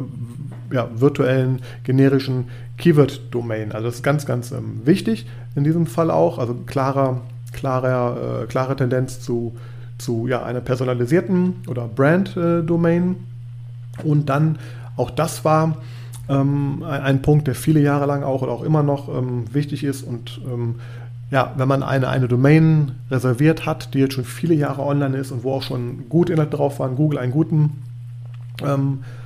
ja, 0.72 0.88
virtuellen, 0.94 1.60
generischen 1.84 2.48
Keyword-Domain. 2.78 3.72
Also 3.72 3.86
das 3.86 3.96
ist 3.96 4.02
ganz, 4.02 4.26
ganz 4.26 4.52
ähm, 4.52 4.80
wichtig 4.84 5.26
in 5.54 5.64
diesem 5.64 5.86
Fall 5.86 6.10
auch. 6.10 6.38
Also 6.38 6.54
klarer, 6.66 7.20
klarer, 7.52 8.42
äh, 8.42 8.46
klare 8.46 8.76
Tendenz 8.76 9.20
zu, 9.20 9.56
zu 9.98 10.26
ja, 10.26 10.42
einer 10.42 10.60
personalisierten 10.60 11.54
oder 11.68 11.88
Brand-Domain. 11.88 13.16
Äh, 13.98 14.02
und 14.06 14.28
dann 14.28 14.58
auch 14.96 15.10
das 15.10 15.44
war 15.44 15.76
ähm, 16.28 16.82
ein, 16.82 17.22
Punkt, 17.22 17.46
der 17.48 17.54
viele 17.54 17.80
Jahre 17.80 18.06
lang 18.06 18.22
auch 18.22 18.42
oder 18.42 18.52
auch 18.52 18.62
immer 18.62 18.82
noch 18.82 19.08
ähm, 19.08 19.44
wichtig 19.52 19.84
ist 19.84 20.02
und 20.02 20.40
ähm, 20.46 20.76
ja, 21.30 21.52
wenn 21.56 21.68
man 21.68 21.82
eine, 21.82 22.08
eine 22.08 22.26
Domain 22.26 22.92
reserviert 23.10 23.64
hat, 23.64 23.94
die 23.94 24.00
jetzt 24.00 24.14
schon 24.14 24.24
viele 24.24 24.54
Jahre 24.54 24.82
online 24.82 25.16
ist 25.16 25.30
und 25.30 25.44
wo 25.44 25.52
auch 25.52 25.62
schon 25.62 26.08
gut 26.08 26.28
Inhalt 26.28 26.52
drauf 26.52 26.80
waren, 26.80 26.96
Google 26.96 27.18
einen 27.18 27.32
guten, 27.32 27.82
ähm, 28.64 29.00
äh, 29.02 29.19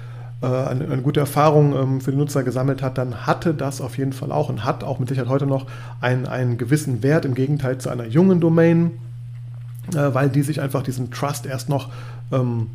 eine, 0.47 0.85
eine, 0.85 1.03
gute 1.03 1.21
Erfahrung 1.21 1.75
ähm, 1.75 2.01
für 2.01 2.11
den 2.11 2.19
Nutzer 2.19 2.43
gesammelt 2.43 2.83
hat, 2.83 2.99
dann 2.99 3.27
hatte 3.27 3.55
das 3.55 3.81
auf 3.81 3.99
jeden 3.99 4.13
Fall 4.13 4.33
auch 4.33 4.49
und 4.49 4.65
hat 4.65 4.85
auch 4.85 4.99
mit 4.99 5.09
Sicherheit 5.09 5.29
heute 5.29 5.47
noch 5.47 5.67
einen, 6.01 6.27
einen 6.27 6.59
gewissen 6.59 7.03
Wert 7.03 7.25
im 7.25 7.35
Gegenteil 7.35 7.79
zu 7.79 7.91
einer 7.91 8.07
jungen 8.07 8.41
Domain, 8.41 8.93
äh, 9.95 10.15
weil 10.15 10.29
die 10.29 10.43
sich 10.43 10.61
einfach 10.61 10.83
diesen 10.83 11.11
Trust 11.11 11.47
erst 11.47 11.69
noch 11.69 11.91
ähm, 12.33 12.69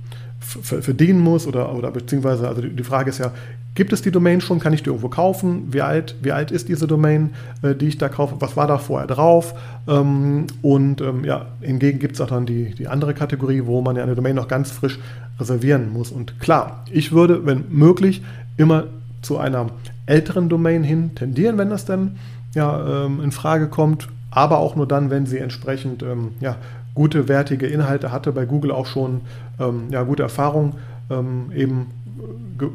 verdienen 0.49 1.19
muss 1.19 1.45
oder, 1.45 1.73
oder 1.75 1.91
beziehungsweise, 1.91 2.47
also 2.47 2.61
die 2.61 2.83
Frage 2.83 3.09
ist 3.09 3.19
ja, 3.19 3.31
gibt 3.75 3.93
es 3.93 4.01
die 4.01 4.11
Domain 4.11 4.41
schon, 4.41 4.59
kann 4.59 4.73
ich 4.73 4.83
die 4.83 4.89
irgendwo 4.89 5.09
kaufen, 5.09 5.71
wie 5.71 5.81
alt, 5.81 6.15
wie 6.21 6.31
alt 6.31 6.51
ist 6.51 6.67
diese 6.69 6.87
Domain, 6.87 7.31
äh, 7.61 7.75
die 7.75 7.87
ich 7.87 7.97
da 7.97 8.09
kaufe, 8.09 8.35
was 8.39 8.57
war 8.57 8.67
da 8.67 8.77
vorher 8.77 9.07
drauf? 9.07 9.53
Ähm, 9.87 10.47
und 10.61 11.01
ähm, 11.01 11.23
ja, 11.23 11.45
hingegen 11.61 11.99
gibt 11.99 12.15
es 12.15 12.21
auch 12.21 12.27
dann 12.27 12.45
die, 12.45 12.73
die 12.75 12.87
andere 12.87 13.13
Kategorie, 13.13 13.65
wo 13.65 13.81
man 13.81 13.95
ja 13.95 14.03
eine 14.03 14.15
Domain 14.15 14.35
noch 14.35 14.47
ganz 14.47 14.71
frisch 14.71 14.99
reservieren 15.39 15.93
muss. 15.93 16.11
Und 16.11 16.39
klar, 16.39 16.83
ich 16.91 17.11
würde, 17.11 17.45
wenn 17.45 17.65
möglich, 17.69 18.23
immer 18.57 18.85
zu 19.21 19.37
einer 19.37 19.67
älteren 20.05 20.49
Domain 20.49 20.83
hin 20.83 21.15
tendieren, 21.15 21.57
wenn 21.57 21.69
das 21.69 21.85
dann 21.85 22.17
ja, 22.55 23.05
ähm, 23.05 23.21
in 23.21 23.31
Frage 23.31 23.67
kommt, 23.67 24.09
aber 24.31 24.57
auch 24.57 24.75
nur 24.75 24.87
dann, 24.87 25.09
wenn 25.09 25.25
sie 25.25 25.37
entsprechend 25.37 26.03
ähm, 26.03 26.31
ja, 26.39 26.57
gute, 26.99 27.29
wertige 27.29 27.65
Inhalte 27.65 28.11
hatte, 28.11 28.33
bei 28.33 28.45
Google 28.45 28.71
auch 28.71 28.85
schon 28.85 29.21
ähm, 29.57 29.87
ja, 29.89 30.03
gute 30.03 30.21
Erfahrungen 30.21 30.73
ähm, 31.09 31.49
eben 31.55 31.87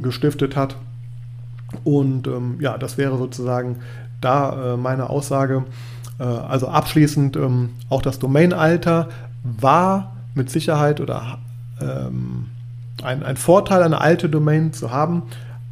gestiftet 0.02 0.56
hat. 0.56 0.76
Und 1.84 2.26
ähm, 2.26 2.56
ja, 2.58 2.78
das 2.78 2.96
wäre 2.96 3.18
sozusagen 3.18 3.80
da 4.22 4.72
äh, 4.72 4.76
meine 4.78 5.10
Aussage. 5.10 5.64
Äh, 6.18 6.22
also 6.22 6.68
abschließend, 6.68 7.36
ähm, 7.36 7.74
auch 7.90 8.00
das 8.00 8.18
Domainalter 8.18 9.10
war 9.42 10.16
mit 10.34 10.48
Sicherheit 10.48 11.02
oder 11.02 11.36
ähm, 11.82 12.46
ein, 13.02 13.22
ein 13.24 13.36
Vorteil, 13.36 13.82
eine 13.82 14.00
alte 14.00 14.30
Domain 14.30 14.72
zu 14.72 14.90
haben, 14.90 15.24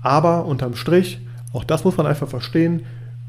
aber 0.03 0.45
unterm 0.45 0.75
Strich, 0.75 1.23
auch 1.55 1.65
das 1.65 1.85
muss 1.85 1.97
man 1.97 2.07
einfach 2.07 2.29
verstehen, 2.29 2.83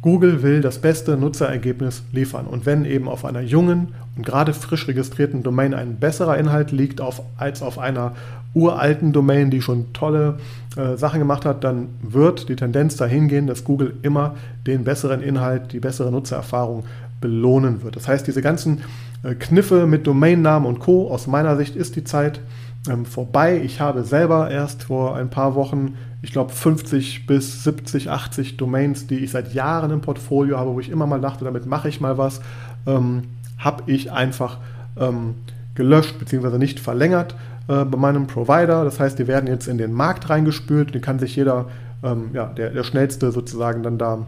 Google 0.04 0.44
will 0.44 0.60
das 0.60 0.80
beste 0.80 1.16
Nutzerergebnis 1.16 2.04
liefern. 2.12 2.46
Und 2.46 2.66
wenn 2.66 2.84
eben 2.84 3.08
auf 3.08 3.24
einer 3.24 3.40
jungen 3.40 3.94
und 4.18 4.26
gerade 4.26 4.54
frisch 4.54 4.88
registrierten 4.88 5.44
Domain 5.44 5.74
ein 5.74 5.96
besserer 5.96 6.38
Inhalt 6.38 6.72
liegt 6.72 7.00
auf, 7.00 7.22
als 7.38 7.62
auf 7.62 7.80
einer 7.80 8.12
uralten 8.54 9.14
Domain, 9.14 9.50
die 9.50 9.62
schon 9.62 9.94
tolle 9.94 10.40
äh, 10.76 10.98
Sachen 10.98 11.20
gemacht 11.20 11.46
hat, 11.46 11.64
dann 11.64 11.88
wird 12.02 12.50
die 12.50 12.58
Tendenz 12.58 12.98
dahin 12.98 13.30
gehen, 13.30 13.48
dass 13.48 13.64
Google 13.64 13.96
immer 14.02 14.36
den 14.68 14.84
besseren 14.84 15.22
Inhalt, 15.22 15.72
die 15.72 15.80
bessere 15.80 16.12
Nutzererfahrung 16.12 16.84
belohnen 17.22 17.82
wird. 17.82 17.96
Das 17.96 18.10
heißt, 18.10 18.28
diese 18.28 18.42
ganzen 18.42 18.82
äh, 19.24 19.36
Kniffe 19.36 19.88
mit 19.88 20.06
Domainnamen 20.06 20.68
und 20.68 20.80
Co. 20.80 21.10
aus 21.10 21.28
meiner 21.28 21.56
Sicht 21.56 21.78
ist 21.78 21.96
die 21.96 22.04
Zeit 22.04 22.42
ähm, 22.90 23.06
vorbei. 23.06 23.62
Ich 23.64 23.80
habe 23.80 24.04
selber 24.04 24.50
erst 24.52 24.84
vor 24.84 25.16
ein 25.16 25.30
paar 25.30 25.56
Wochen 25.56 25.96
ich 26.24 26.32
glaube, 26.32 26.54
50 26.54 27.28
bis 27.28 27.66
70, 27.66 28.10
80 28.10 28.56
Domains, 28.56 29.08
die 29.08 29.20
ich 29.20 29.32
seit 29.32 29.54
Jahren 29.54 29.92
im 29.92 30.00
Portfolio 30.00 30.58
habe, 30.58 30.74
wo 30.74 30.80
ich 30.80 30.90
immer 30.90 31.06
mal 31.06 31.20
dachte, 31.20 31.44
damit 31.44 31.66
mache 31.66 31.90
ich 31.90 32.00
mal 32.00 32.18
was, 32.18 32.40
ähm, 32.88 33.24
habe 33.58 33.84
ich 33.92 34.12
einfach 34.14 34.58
ähm, 34.98 35.36
gelöscht 35.76 36.18
bzw. 36.20 36.58
nicht 36.58 36.80
verlängert 36.80 37.36
äh, 37.68 37.84
bei 37.84 37.98
meinem 37.98 38.26
Provider. 38.28 38.86
Das 38.86 39.02
heißt, 39.02 39.20
die 39.20 39.28
werden 39.28 39.48
jetzt 39.48 39.68
in 39.68 39.78
den 39.78 39.92
Markt 39.92 40.30
reingespült, 40.30 40.96
die 40.96 41.02
kann 41.02 41.20
sich 41.20 41.36
jeder, 41.36 41.66
ähm, 42.04 42.30
ja, 42.32 42.46
der, 42.46 42.70
der 42.70 42.84
schnellste 42.86 43.34
sozusagen 43.34 43.84
dann 43.84 43.98
da 43.98 44.26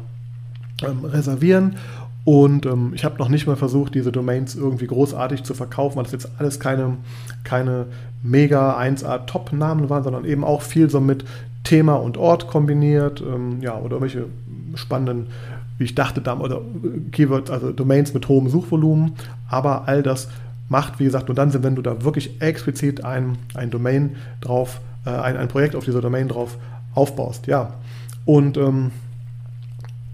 ähm, 0.86 1.06
reservieren. 1.06 1.78
Und 2.26 2.66
ähm, 2.66 2.92
ich 2.96 3.06
habe 3.06 3.20
noch 3.20 3.30
nicht 3.30 3.46
mal 3.46 3.56
versucht, 3.56 3.94
diese 3.94 4.12
Domains 4.12 4.56
irgendwie 4.56 4.88
großartig 4.88 5.44
zu 5.44 5.54
verkaufen, 5.54 5.98
weil 5.98 6.04
das 6.04 6.12
jetzt 6.12 6.32
alles 6.40 6.60
keine, 6.60 6.98
keine 7.44 7.86
mega 8.24 8.78
1A 8.80 9.28
Top-Namen 9.28 9.90
waren, 9.92 10.04
sondern 10.04 10.26
eben 10.26 10.44
auch 10.44 10.64
viel 10.64 10.90
so 10.90 11.00
mit 11.00 11.24
Thema 11.64 11.96
und 11.96 12.18
Ort 12.18 12.48
kombiniert, 12.48 13.22
ähm, 13.22 13.62
ja, 13.62 13.78
oder 13.78 14.02
welche 14.02 14.26
spannenden, 14.74 15.28
wie 15.78 15.84
ich 15.84 15.94
dachte, 15.94 16.22
oder 16.40 16.62
Keywords, 17.12 17.52
also 17.52 17.72
Domains 17.72 18.14
mit 18.16 18.28
hohem 18.28 18.50
Suchvolumen, 18.50 19.14
aber 19.48 19.88
all 19.88 20.02
das 20.02 20.28
macht, 20.68 21.00
wie 21.00 21.04
gesagt, 21.04 21.28
nur 21.28 21.36
dann 21.36 21.52
Sinn, 21.52 21.64
wenn 21.64 21.76
du 21.76 21.84
da 21.84 22.04
wirklich 22.04 22.42
explizit 22.42 23.06
ein, 23.06 23.38
ein 23.54 23.70
Domain 23.70 24.16
drauf, 24.42 24.82
äh, 25.06 25.12
ein, 25.12 25.38
ein 25.38 25.48
Projekt 25.48 25.76
auf 25.76 25.86
dieser 25.86 26.02
Domain 26.02 26.28
drauf 26.28 26.58
aufbaust, 26.96 27.46
ja. 27.46 27.74
Und 28.26 28.58
ähm, 28.58 28.92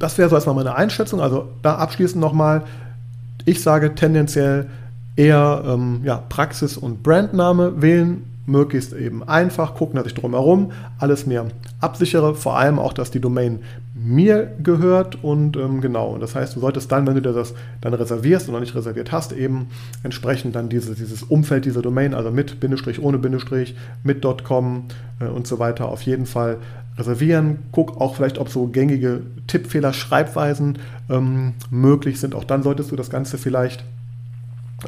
das 0.02 0.18
wäre 0.18 0.30
so 0.30 0.36
erstmal 0.36 0.56
meine 0.56 0.76
Einschätzung. 0.76 1.22
Also 1.22 1.50
da 1.62 1.76
abschließend 1.76 2.20
nochmal, 2.20 2.64
ich 3.46 3.62
sage 3.62 3.96
tendenziell 3.96 4.68
eher 5.16 5.64
ähm, 5.66 6.02
ja, 6.04 6.24
Praxis- 6.30 6.78
und 6.78 7.04
Brandname 7.04 7.82
wählen, 7.82 8.24
möglichst 8.48 8.94
eben 8.94 9.28
einfach 9.28 9.76
gucken, 9.76 9.96
dass 9.96 10.08
ich 10.08 10.16
drumherum 10.16 10.72
alles 10.98 11.26
mir 11.26 11.48
absichere, 11.80 12.36
vor 12.36 12.58
allem 12.58 12.80
auch, 12.80 12.94
dass 12.94 13.12
die 13.12 13.20
Domain 13.20 13.60
mir 13.94 14.52
gehört 14.64 15.24
und 15.24 15.58
ähm, 15.58 15.80
genau, 15.80 16.18
das 16.18 16.34
heißt, 16.34 16.56
du 16.56 16.60
solltest 16.60 16.92
dann, 16.92 17.06
wenn 17.06 17.16
du 17.16 17.22
dir 17.22 17.34
das 17.34 17.54
dann 17.82 17.94
reservierst 17.94 18.50
noch 18.50 18.60
nicht 18.60 18.74
reserviert 18.74 19.12
hast, 19.12 19.32
eben 19.32 19.68
entsprechend 20.02 20.56
dann 20.56 20.70
diese, 20.70 20.96
dieses 20.96 21.22
Umfeld 21.22 21.66
dieser 21.66 21.84
Domain, 21.84 22.16
also 22.16 22.32
mit 22.32 22.60
Bindestrich, 22.60 23.02
ohne 23.02 23.20
Bindestrich, 23.20 23.76
mit 24.04 24.26
.com 24.44 24.86
äh, 25.20 25.26
und 25.26 25.46
so 25.46 25.60
weiter 25.60 25.90
auf 25.90 26.02
jeden 26.02 26.26
Fall 26.26 26.58
reservieren. 26.98 27.60
Guck 27.72 28.00
auch 28.00 28.16
vielleicht, 28.16 28.38
ob 28.38 28.50
so 28.50 28.68
gängige 28.68 29.22
Tippfehler, 29.48 29.94
Schreibweisen 29.94 30.80
ähm, 31.10 31.54
möglich 31.70 32.20
sind. 32.20 32.36
Auch 32.36 32.44
dann 32.44 32.64
solltest 32.64 32.92
du 32.92 32.96
das 32.96 33.10
Ganze 33.10 33.38
vielleicht 33.38 33.84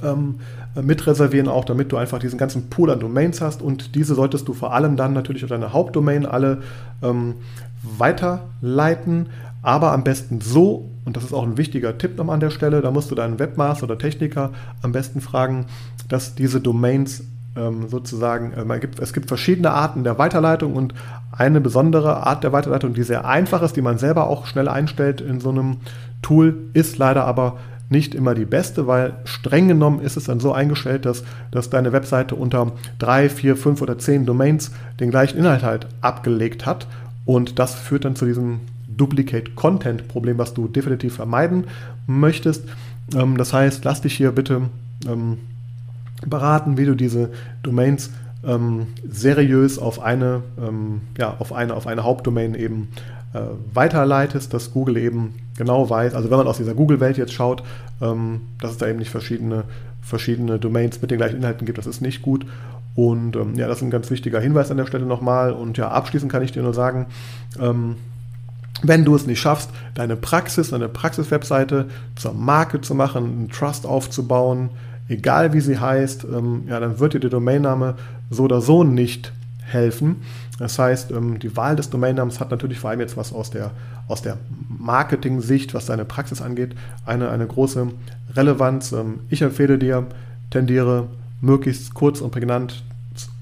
ähm, 0.01 0.35
mitreservieren, 0.81 1.47
auch 1.47 1.65
damit 1.65 1.91
du 1.91 1.97
einfach 1.97 2.19
diesen 2.19 2.39
ganzen 2.39 2.69
Pool 2.69 2.89
an 2.89 2.99
Domains 2.99 3.41
hast 3.41 3.61
und 3.61 3.95
diese 3.95 4.15
solltest 4.15 4.47
du 4.47 4.53
vor 4.53 4.73
allem 4.73 4.97
dann 4.97 5.13
natürlich 5.13 5.43
auf 5.43 5.49
deine 5.49 5.73
Hauptdomain 5.73 6.25
alle 6.25 6.63
ähm, 7.03 7.35
weiterleiten, 7.83 9.27
aber 9.61 9.91
am 9.91 10.03
besten 10.03 10.41
so, 10.41 10.89
und 11.05 11.15
das 11.15 11.23
ist 11.25 11.33
auch 11.33 11.43
ein 11.43 11.57
wichtiger 11.57 11.97
Tipp 11.97 12.17
noch 12.17 12.27
an 12.29 12.39
der 12.39 12.49
Stelle, 12.49 12.81
da 12.81 12.91
musst 12.91 13.11
du 13.11 13.15
deinen 13.15 13.39
Webmaster 13.39 13.83
oder 13.83 13.97
Techniker 13.97 14.51
am 14.81 14.91
besten 14.91 15.21
fragen, 15.21 15.67
dass 16.07 16.33
diese 16.35 16.59
Domains 16.59 17.23
ähm, 17.55 17.87
sozusagen, 17.87 18.53
äh, 18.53 18.79
gibt, 18.79 18.99
es 18.99 19.13
gibt 19.13 19.27
verschiedene 19.27 19.71
Arten 19.71 20.03
der 20.03 20.17
Weiterleitung 20.17 20.73
und 20.73 20.93
eine 21.31 21.61
besondere 21.61 22.25
Art 22.25 22.43
der 22.43 22.51
Weiterleitung, 22.51 22.93
die 22.93 23.03
sehr 23.03 23.25
einfach 23.25 23.61
ist, 23.61 23.75
die 23.75 23.81
man 23.81 23.97
selber 23.97 24.27
auch 24.27 24.45
schnell 24.45 24.67
einstellt 24.67 25.21
in 25.21 25.39
so 25.39 25.49
einem 25.49 25.77
Tool, 26.21 26.55
ist 26.73 26.97
leider 26.97 27.25
aber 27.25 27.57
nicht 27.89 28.15
immer 28.15 28.33
die 28.33 28.45
beste, 28.45 28.87
weil 28.87 29.13
streng 29.23 29.67
genommen 29.67 30.01
ist 30.01 30.17
es 30.17 30.25
dann 30.25 30.39
so 30.39 30.51
eingestellt, 30.51 31.05
dass, 31.05 31.23
dass 31.51 31.69
deine 31.69 31.93
Webseite 31.93 32.35
unter 32.35 32.71
drei, 32.97 33.29
vier, 33.29 33.55
fünf 33.55 33.81
oder 33.81 33.99
zehn 33.99 34.25
Domains 34.25 34.71
den 34.99 35.11
gleichen 35.11 35.37
Inhalt 35.37 35.63
halt 35.63 35.87
abgelegt 36.01 36.65
hat. 36.65 36.87
Und 37.25 37.59
das 37.59 37.75
führt 37.75 38.05
dann 38.05 38.15
zu 38.15 38.25
diesem 38.25 38.61
Duplicate 38.87 39.55
Content 39.55 40.07
Problem, 40.07 40.37
was 40.37 40.53
du 40.53 40.67
definitiv 40.67 41.15
vermeiden 41.15 41.65
möchtest. 42.07 42.63
Ähm, 43.15 43.37
das 43.37 43.53
heißt, 43.53 43.85
lass 43.85 44.01
dich 44.01 44.15
hier 44.15 44.31
bitte 44.31 44.63
ähm, 45.07 45.37
beraten, 46.25 46.77
wie 46.77 46.85
du 46.85 46.95
diese 46.95 47.31
Domains 47.63 48.11
ähm, 48.45 48.87
seriös 49.07 49.79
auf 49.79 50.01
eine, 50.01 50.43
ähm, 50.61 51.01
ja, 51.17 51.35
auf 51.39 51.53
eine, 51.53 51.73
auf 51.75 51.87
eine 51.87 52.03
Hauptdomain 52.03 52.55
eben 52.55 52.89
äh, 53.33 53.39
weiterleitest, 53.73 54.53
dass 54.53 54.71
Google 54.71 54.97
eben 54.97 55.35
genau 55.57 55.89
weiß, 55.89 56.13
also 56.13 56.29
wenn 56.29 56.37
man 56.37 56.47
aus 56.47 56.57
dieser 56.57 56.73
Google-Welt 56.73 57.17
jetzt 57.17 57.33
schaut, 57.33 57.63
ähm, 58.01 58.41
dass 58.59 58.71
es 58.71 58.77
da 58.77 58.87
eben 58.87 58.99
nicht 58.99 59.11
verschiedene, 59.11 59.63
verschiedene 60.01 60.59
Domains 60.59 61.01
mit 61.01 61.11
den 61.11 61.17
gleichen 61.17 61.37
Inhalten 61.37 61.65
gibt, 61.65 61.77
das 61.77 61.87
ist 61.87 62.01
nicht 62.01 62.21
gut. 62.21 62.45
Und 62.95 63.35
ähm, 63.35 63.55
ja, 63.55 63.67
das 63.67 63.77
ist 63.77 63.83
ein 63.83 63.89
ganz 63.89 64.11
wichtiger 64.11 64.39
Hinweis 64.39 64.69
an 64.69 64.77
der 64.77 64.85
Stelle 64.85 65.05
nochmal. 65.05 65.51
Und 65.51 65.77
ja, 65.77 65.89
abschließend 65.89 66.31
kann 66.31 66.43
ich 66.43 66.51
dir 66.51 66.61
nur 66.61 66.75
sagen, 66.75 67.07
ähm, 67.59 67.95
wenn 68.83 69.05
du 69.05 69.15
es 69.15 69.25
nicht 69.25 69.39
schaffst, 69.39 69.69
deine 69.95 70.15
Praxis, 70.15 70.69
deine 70.69 70.89
Praxis-Webseite 70.89 71.87
zur 72.15 72.33
Marke 72.33 72.81
zu 72.81 72.93
machen, 72.93 73.23
einen 73.23 73.49
Trust 73.49 73.85
aufzubauen, 73.85 74.69
egal 75.13 75.53
wie 75.53 75.61
sie 75.61 75.79
heißt, 75.79 76.25
ähm, 76.25 76.63
ja, 76.67 76.79
dann 76.79 76.99
wird 76.99 77.13
dir 77.13 77.19
der 77.19 77.29
Domainname 77.29 77.95
so 78.29 78.43
oder 78.43 78.61
so 78.61 78.83
nicht 78.83 79.31
helfen. 79.65 80.17
Das 80.59 80.77
heißt, 80.77 81.11
ähm, 81.11 81.39
die 81.39 81.55
Wahl 81.55 81.75
des 81.75 81.89
Domainnamens 81.89 82.39
hat 82.39 82.51
natürlich 82.51 82.79
vor 82.79 82.89
allem 82.89 82.99
jetzt 82.99 83.17
was 83.17 83.33
aus 83.33 83.49
der, 83.51 83.71
aus 84.07 84.21
der 84.21 84.37
Marketing-Sicht, 84.69 85.73
was 85.73 85.85
deine 85.85 86.05
Praxis 86.05 86.41
angeht, 86.41 86.75
eine, 87.05 87.29
eine 87.29 87.47
große 87.47 87.87
Relevanz. 88.35 88.91
Ähm, 88.91 89.21
ich 89.29 89.41
empfehle 89.41 89.77
dir, 89.77 90.05
tendiere 90.49 91.07
möglichst 91.41 91.93
kurz 91.93 92.21
und 92.21 92.31
prägnant 92.31 92.83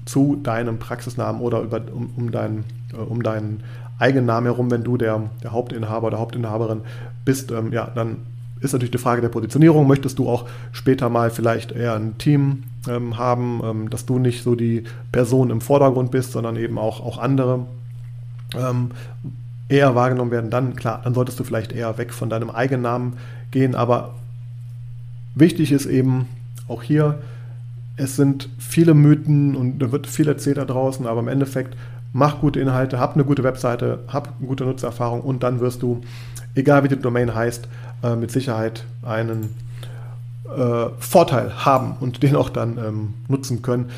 zu 0.04 0.36
deinem 0.42 0.78
Praxisnamen 0.78 1.40
oder 1.40 1.60
über, 1.60 1.80
um, 1.92 2.10
um, 2.16 2.32
deinen, 2.32 2.64
äh, 2.92 2.96
um 2.96 3.22
deinen 3.22 3.62
eigenen 3.98 4.26
Namen 4.26 4.46
herum, 4.46 4.70
wenn 4.70 4.82
du 4.82 4.96
der, 4.96 5.30
der 5.42 5.52
Hauptinhaber 5.52 6.08
oder 6.08 6.18
Hauptinhaberin 6.18 6.80
bist, 7.24 7.50
ähm, 7.52 7.72
ja, 7.72 7.88
dann 7.94 8.16
ist 8.62 8.72
natürlich 8.72 8.92
die 8.92 8.98
Frage 8.98 9.20
der 9.20 9.28
Positionierung. 9.28 9.86
Möchtest 9.86 10.18
du 10.18 10.28
auch 10.28 10.48
später 10.72 11.08
mal 11.08 11.30
vielleicht 11.30 11.72
eher 11.72 11.94
ein 11.94 12.16
Team 12.18 12.64
ähm, 12.88 13.18
haben, 13.18 13.60
ähm, 13.64 13.90
dass 13.90 14.06
du 14.06 14.18
nicht 14.18 14.42
so 14.42 14.54
die 14.54 14.84
Person 15.10 15.50
im 15.50 15.60
Vordergrund 15.60 16.10
bist, 16.10 16.32
sondern 16.32 16.56
eben 16.56 16.78
auch, 16.78 17.00
auch 17.00 17.18
andere 17.18 17.66
ähm, 18.56 18.90
eher 19.68 19.94
wahrgenommen 19.94 20.30
werden? 20.30 20.50
Dann, 20.50 20.76
klar, 20.76 21.00
dann 21.02 21.14
solltest 21.14 21.40
du 21.40 21.44
vielleicht 21.44 21.72
eher 21.72 21.98
weg 21.98 22.12
von 22.12 22.30
deinem 22.30 22.50
eigenen 22.50 22.82
Namen 22.82 23.16
gehen. 23.50 23.74
Aber 23.74 24.14
wichtig 25.34 25.72
ist 25.72 25.86
eben 25.86 26.28
auch 26.68 26.82
hier, 26.82 27.18
es 27.96 28.16
sind 28.16 28.48
viele 28.58 28.94
Mythen 28.94 29.54
und 29.54 29.80
da 29.80 29.92
wird 29.92 30.06
viel 30.06 30.28
erzählt 30.28 30.56
da 30.56 30.64
draußen, 30.64 31.06
aber 31.06 31.20
im 31.20 31.28
Endeffekt 31.28 31.76
mach 32.12 32.40
gute 32.40 32.60
Inhalte, 32.60 32.98
hab 32.98 33.14
eine 33.14 33.24
gute 33.24 33.42
Webseite, 33.42 34.00
hab 34.08 34.38
gute 34.40 34.64
Nutzererfahrung 34.64 35.20
und 35.20 35.42
dann 35.42 35.60
wirst 35.60 35.82
du, 35.82 36.02
egal 36.54 36.84
wie 36.84 36.88
die 36.88 36.96
Domain 36.96 37.34
heißt, 37.34 37.68
äh, 38.02 38.16
mit 38.16 38.30
Sicherheit 38.30 38.84
einen 39.02 39.54
äh, 40.56 40.88
Vorteil 40.98 41.64
haben 41.64 41.96
und 42.00 42.22
den 42.22 42.36
auch 42.36 42.50
dann 42.50 42.78
ähm, 42.78 43.14
nutzen 43.28 43.62
können. 43.62 43.90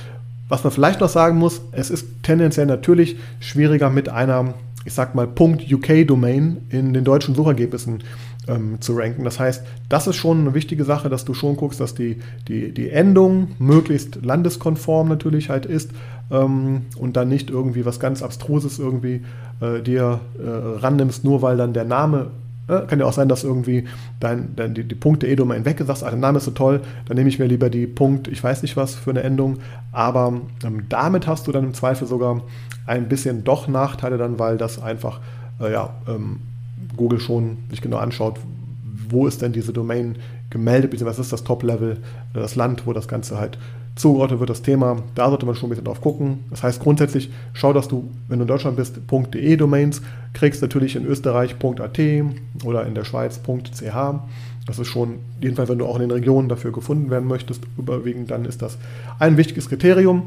Was 0.48 0.62
man 0.62 0.72
vielleicht 0.72 1.00
noch 1.00 1.08
sagen 1.08 1.38
muss, 1.38 1.62
es 1.72 1.90
ist 1.90 2.06
tendenziell 2.22 2.66
natürlich 2.66 3.16
schwieriger 3.40 3.90
mit 3.90 4.08
einer, 4.08 4.54
ich 4.84 4.92
sag 4.92 5.14
mal, 5.14 5.26
.uk-Domain 5.26 6.58
in 6.68 6.92
den 6.92 7.04
deutschen 7.04 7.34
Suchergebnissen 7.34 8.04
ähm, 8.46 8.80
zu 8.80 8.94
ranken. 8.94 9.24
Das 9.24 9.40
heißt, 9.40 9.64
das 9.88 10.06
ist 10.06 10.16
schon 10.16 10.40
eine 10.40 10.54
wichtige 10.54 10.84
Sache, 10.84 11.08
dass 11.08 11.24
du 11.24 11.34
schon 11.34 11.56
guckst, 11.56 11.80
dass 11.80 11.94
die, 11.94 12.20
die, 12.46 12.72
die 12.72 12.90
Endung 12.90 13.52
möglichst 13.58 14.24
landeskonform 14.24 15.08
natürlich 15.08 15.48
halt 15.48 15.66
ist 15.66 15.90
ähm, 16.30 16.82
und 16.98 17.16
dann 17.16 17.28
nicht 17.28 17.50
irgendwie 17.50 17.86
was 17.86 17.98
ganz 17.98 18.22
Abstruses 18.22 18.78
irgendwie 18.78 19.22
äh, 19.60 19.80
dir 19.80 20.20
äh, 20.38 20.78
rannimmst, 20.78 21.24
nur 21.24 21.42
weil 21.42 21.56
dann 21.56 21.72
der 21.72 21.84
Name 21.84 22.30
kann 22.66 22.98
ja 22.98 23.04
auch 23.04 23.12
sein, 23.12 23.28
dass 23.28 23.44
irgendwie 23.44 23.84
dein, 24.20 24.56
dein, 24.56 24.74
die, 24.74 24.84
die 24.84 24.94
Punkte 24.94 25.26
E-Domain 25.26 25.64
weg 25.64 25.80
ist, 25.80 25.86
sagst, 25.86 26.02
ah, 26.02 26.10
der 26.10 26.18
Name 26.18 26.38
ist 26.38 26.44
so 26.44 26.50
toll, 26.50 26.80
dann 27.06 27.16
nehme 27.16 27.28
ich 27.28 27.38
mir 27.38 27.46
lieber 27.46 27.68
die 27.68 27.86
Punkt, 27.86 28.28
ich 28.28 28.42
weiß 28.42 28.62
nicht 28.62 28.76
was 28.76 28.94
für 28.94 29.10
eine 29.10 29.22
Endung, 29.22 29.58
aber 29.92 30.40
ähm, 30.64 30.84
damit 30.88 31.26
hast 31.26 31.46
du 31.46 31.52
dann 31.52 31.64
im 31.64 31.74
Zweifel 31.74 32.08
sogar 32.08 32.42
ein 32.86 33.08
bisschen 33.08 33.44
doch 33.44 33.68
Nachteile 33.68 34.16
dann, 34.16 34.38
weil 34.38 34.56
das 34.56 34.80
einfach, 34.80 35.20
äh, 35.60 35.72
ja, 35.72 35.94
ähm, 36.08 36.40
Google 36.96 37.20
schon 37.20 37.58
sich 37.70 37.82
genau 37.82 37.98
anschaut, 37.98 38.38
wo 39.08 39.26
ist 39.26 39.42
denn 39.42 39.52
diese 39.52 39.72
Domain 39.72 40.16
gemeldet, 40.50 40.90
beziehungsweise 40.90 41.18
was 41.18 41.26
ist 41.26 41.32
das 41.32 41.44
Top-Level, 41.44 41.98
äh, 42.34 42.38
das 42.38 42.56
Land, 42.56 42.86
wo 42.86 42.92
das 42.92 43.08
Ganze 43.08 43.38
halt 43.38 43.58
zugeordnet 43.96 44.40
wird, 44.40 44.50
das 44.50 44.62
Thema. 44.62 45.02
Da 45.14 45.28
sollte 45.28 45.46
man 45.46 45.54
schon 45.54 45.68
ein 45.68 45.70
bisschen 45.70 45.84
drauf 45.84 46.00
gucken. 46.00 46.40
Das 46.50 46.62
heißt 46.62 46.82
grundsätzlich, 46.82 47.30
schau, 47.52 47.72
dass 47.72 47.88
du, 47.88 48.08
wenn 48.28 48.38
du 48.38 48.44
in 48.44 48.48
Deutschland 48.48 48.76
bist, 48.76 48.98
.de 49.10 49.56
Domains 49.56 50.02
kriegst, 50.32 50.62
natürlich 50.62 50.96
in 50.96 51.06
Österreich 51.06 51.56
.at 51.62 51.98
oder 52.64 52.86
in 52.86 52.94
der 52.94 53.04
Schweiz 53.04 53.40
.ch. 53.42 53.94
Das 54.66 54.78
ist 54.78 54.88
schon, 54.88 55.16
jedenfalls, 55.40 55.68
wenn 55.68 55.78
du 55.78 55.86
auch 55.86 55.96
in 55.96 56.02
den 56.02 56.10
Regionen 56.10 56.48
dafür 56.48 56.72
gefunden 56.72 57.10
werden 57.10 57.28
möchtest, 57.28 57.62
überwiegend, 57.76 58.30
dann 58.30 58.44
ist 58.44 58.62
das 58.62 58.78
ein 59.18 59.36
wichtiges 59.36 59.68
Kriterium. 59.68 60.22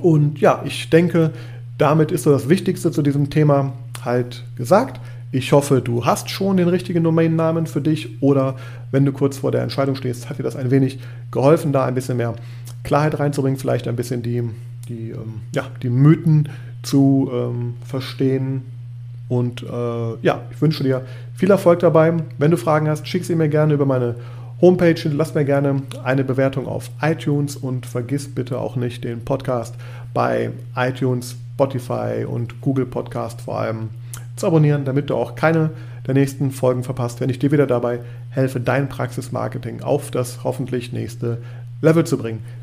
Und 0.00 0.40
ja, 0.40 0.62
ich 0.64 0.90
denke, 0.90 1.32
damit 1.76 2.12
ist 2.12 2.22
so 2.22 2.30
das 2.30 2.48
Wichtigste 2.48 2.92
zu 2.92 3.02
diesem 3.02 3.30
Thema 3.30 3.72
halt 4.04 4.44
gesagt. 4.56 5.00
Ich 5.30 5.52
hoffe, 5.52 5.82
du 5.82 6.06
hast 6.06 6.30
schon 6.30 6.56
den 6.56 6.68
richtigen 6.68 7.04
Domainnamen 7.04 7.66
für 7.66 7.82
dich 7.82 8.22
oder 8.22 8.56
wenn 8.90 9.04
du 9.04 9.12
kurz 9.12 9.38
vor 9.38 9.52
der 9.52 9.62
Entscheidung 9.62 9.94
stehst, 9.94 10.30
hat 10.30 10.38
dir 10.38 10.42
das 10.42 10.56
ein 10.56 10.70
wenig 10.70 10.98
geholfen, 11.30 11.72
da 11.72 11.84
ein 11.84 11.94
bisschen 11.94 12.16
mehr 12.16 12.34
Klarheit 12.84 13.18
reinzubringen, 13.18 13.58
vielleicht 13.58 13.88
ein 13.88 13.96
bisschen 13.96 14.22
die, 14.22 14.42
die, 14.88 15.10
ähm, 15.10 15.40
ja, 15.54 15.66
die 15.82 15.90
Mythen 15.90 16.48
zu 16.82 17.30
ähm, 17.32 17.74
verstehen. 17.84 18.62
Und 19.28 19.62
äh, 19.62 20.16
ja, 20.22 20.42
ich 20.50 20.60
wünsche 20.60 20.82
dir 20.84 21.02
viel 21.34 21.50
Erfolg 21.50 21.80
dabei. 21.80 22.14
Wenn 22.38 22.50
du 22.50 22.56
Fragen 22.56 22.88
hast, 22.88 23.06
schick 23.06 23.24
sie 23.24 23.34
mir 23.34 23.48
gerne 23.48 23.74
über 23.74 23.84
meine 23.84 24.14
Homepage. 24.60 25.00
Lass 25.10 25.34
mir 25.34 25.44
gerne 25.44 25.82
eine 26.02 26.24
Bewertung 26.24 26.66
auf 26.66 26.90
iTunes 27.02 27.56
und 27.56 27.86
vergiss 27.86 28.34
bitte 28.34 28.58
auch 28.58 28.76
nicht 28.76 29.04
den 29.04 29.24
Podcast 29.24 29.74
bei 30.14 30.50
iTunes, 30.74 31.36
Spotify 31.54 32.24
und 32.26 32.60
Google 32.60 32.86
Podcast 32.86 33.40
vor 33.40 33.58
allem 33.58 33.90
zu 34.36 34.46
abonnieren, 34.46 34.84
damit 34.84 35.10
du 35.10 35.16
auch 35.16 35.34
keine 35.34 35.70
der 36.06 36.14
nächsten 36.14 36.50
Folgen 36.50 36.84
verpasst, 36.84 37.20
wenn 37.20 37.28
ich 37.28 37.38
dir 37.38 37.52
wieder 37.52 37.66
dabei 37.66 38.00
helfe, 38.30 38.60
dein 38.60 38.88
Praxismarketing 38.88 39.82
auf 39.82 40.10
das 40.10 40.42
hoffentlich 40.42 40.92
nächste 40.92 41.38
Level 41.82 42.04
zu 42.04 42.16
bringen. 42.16 42.42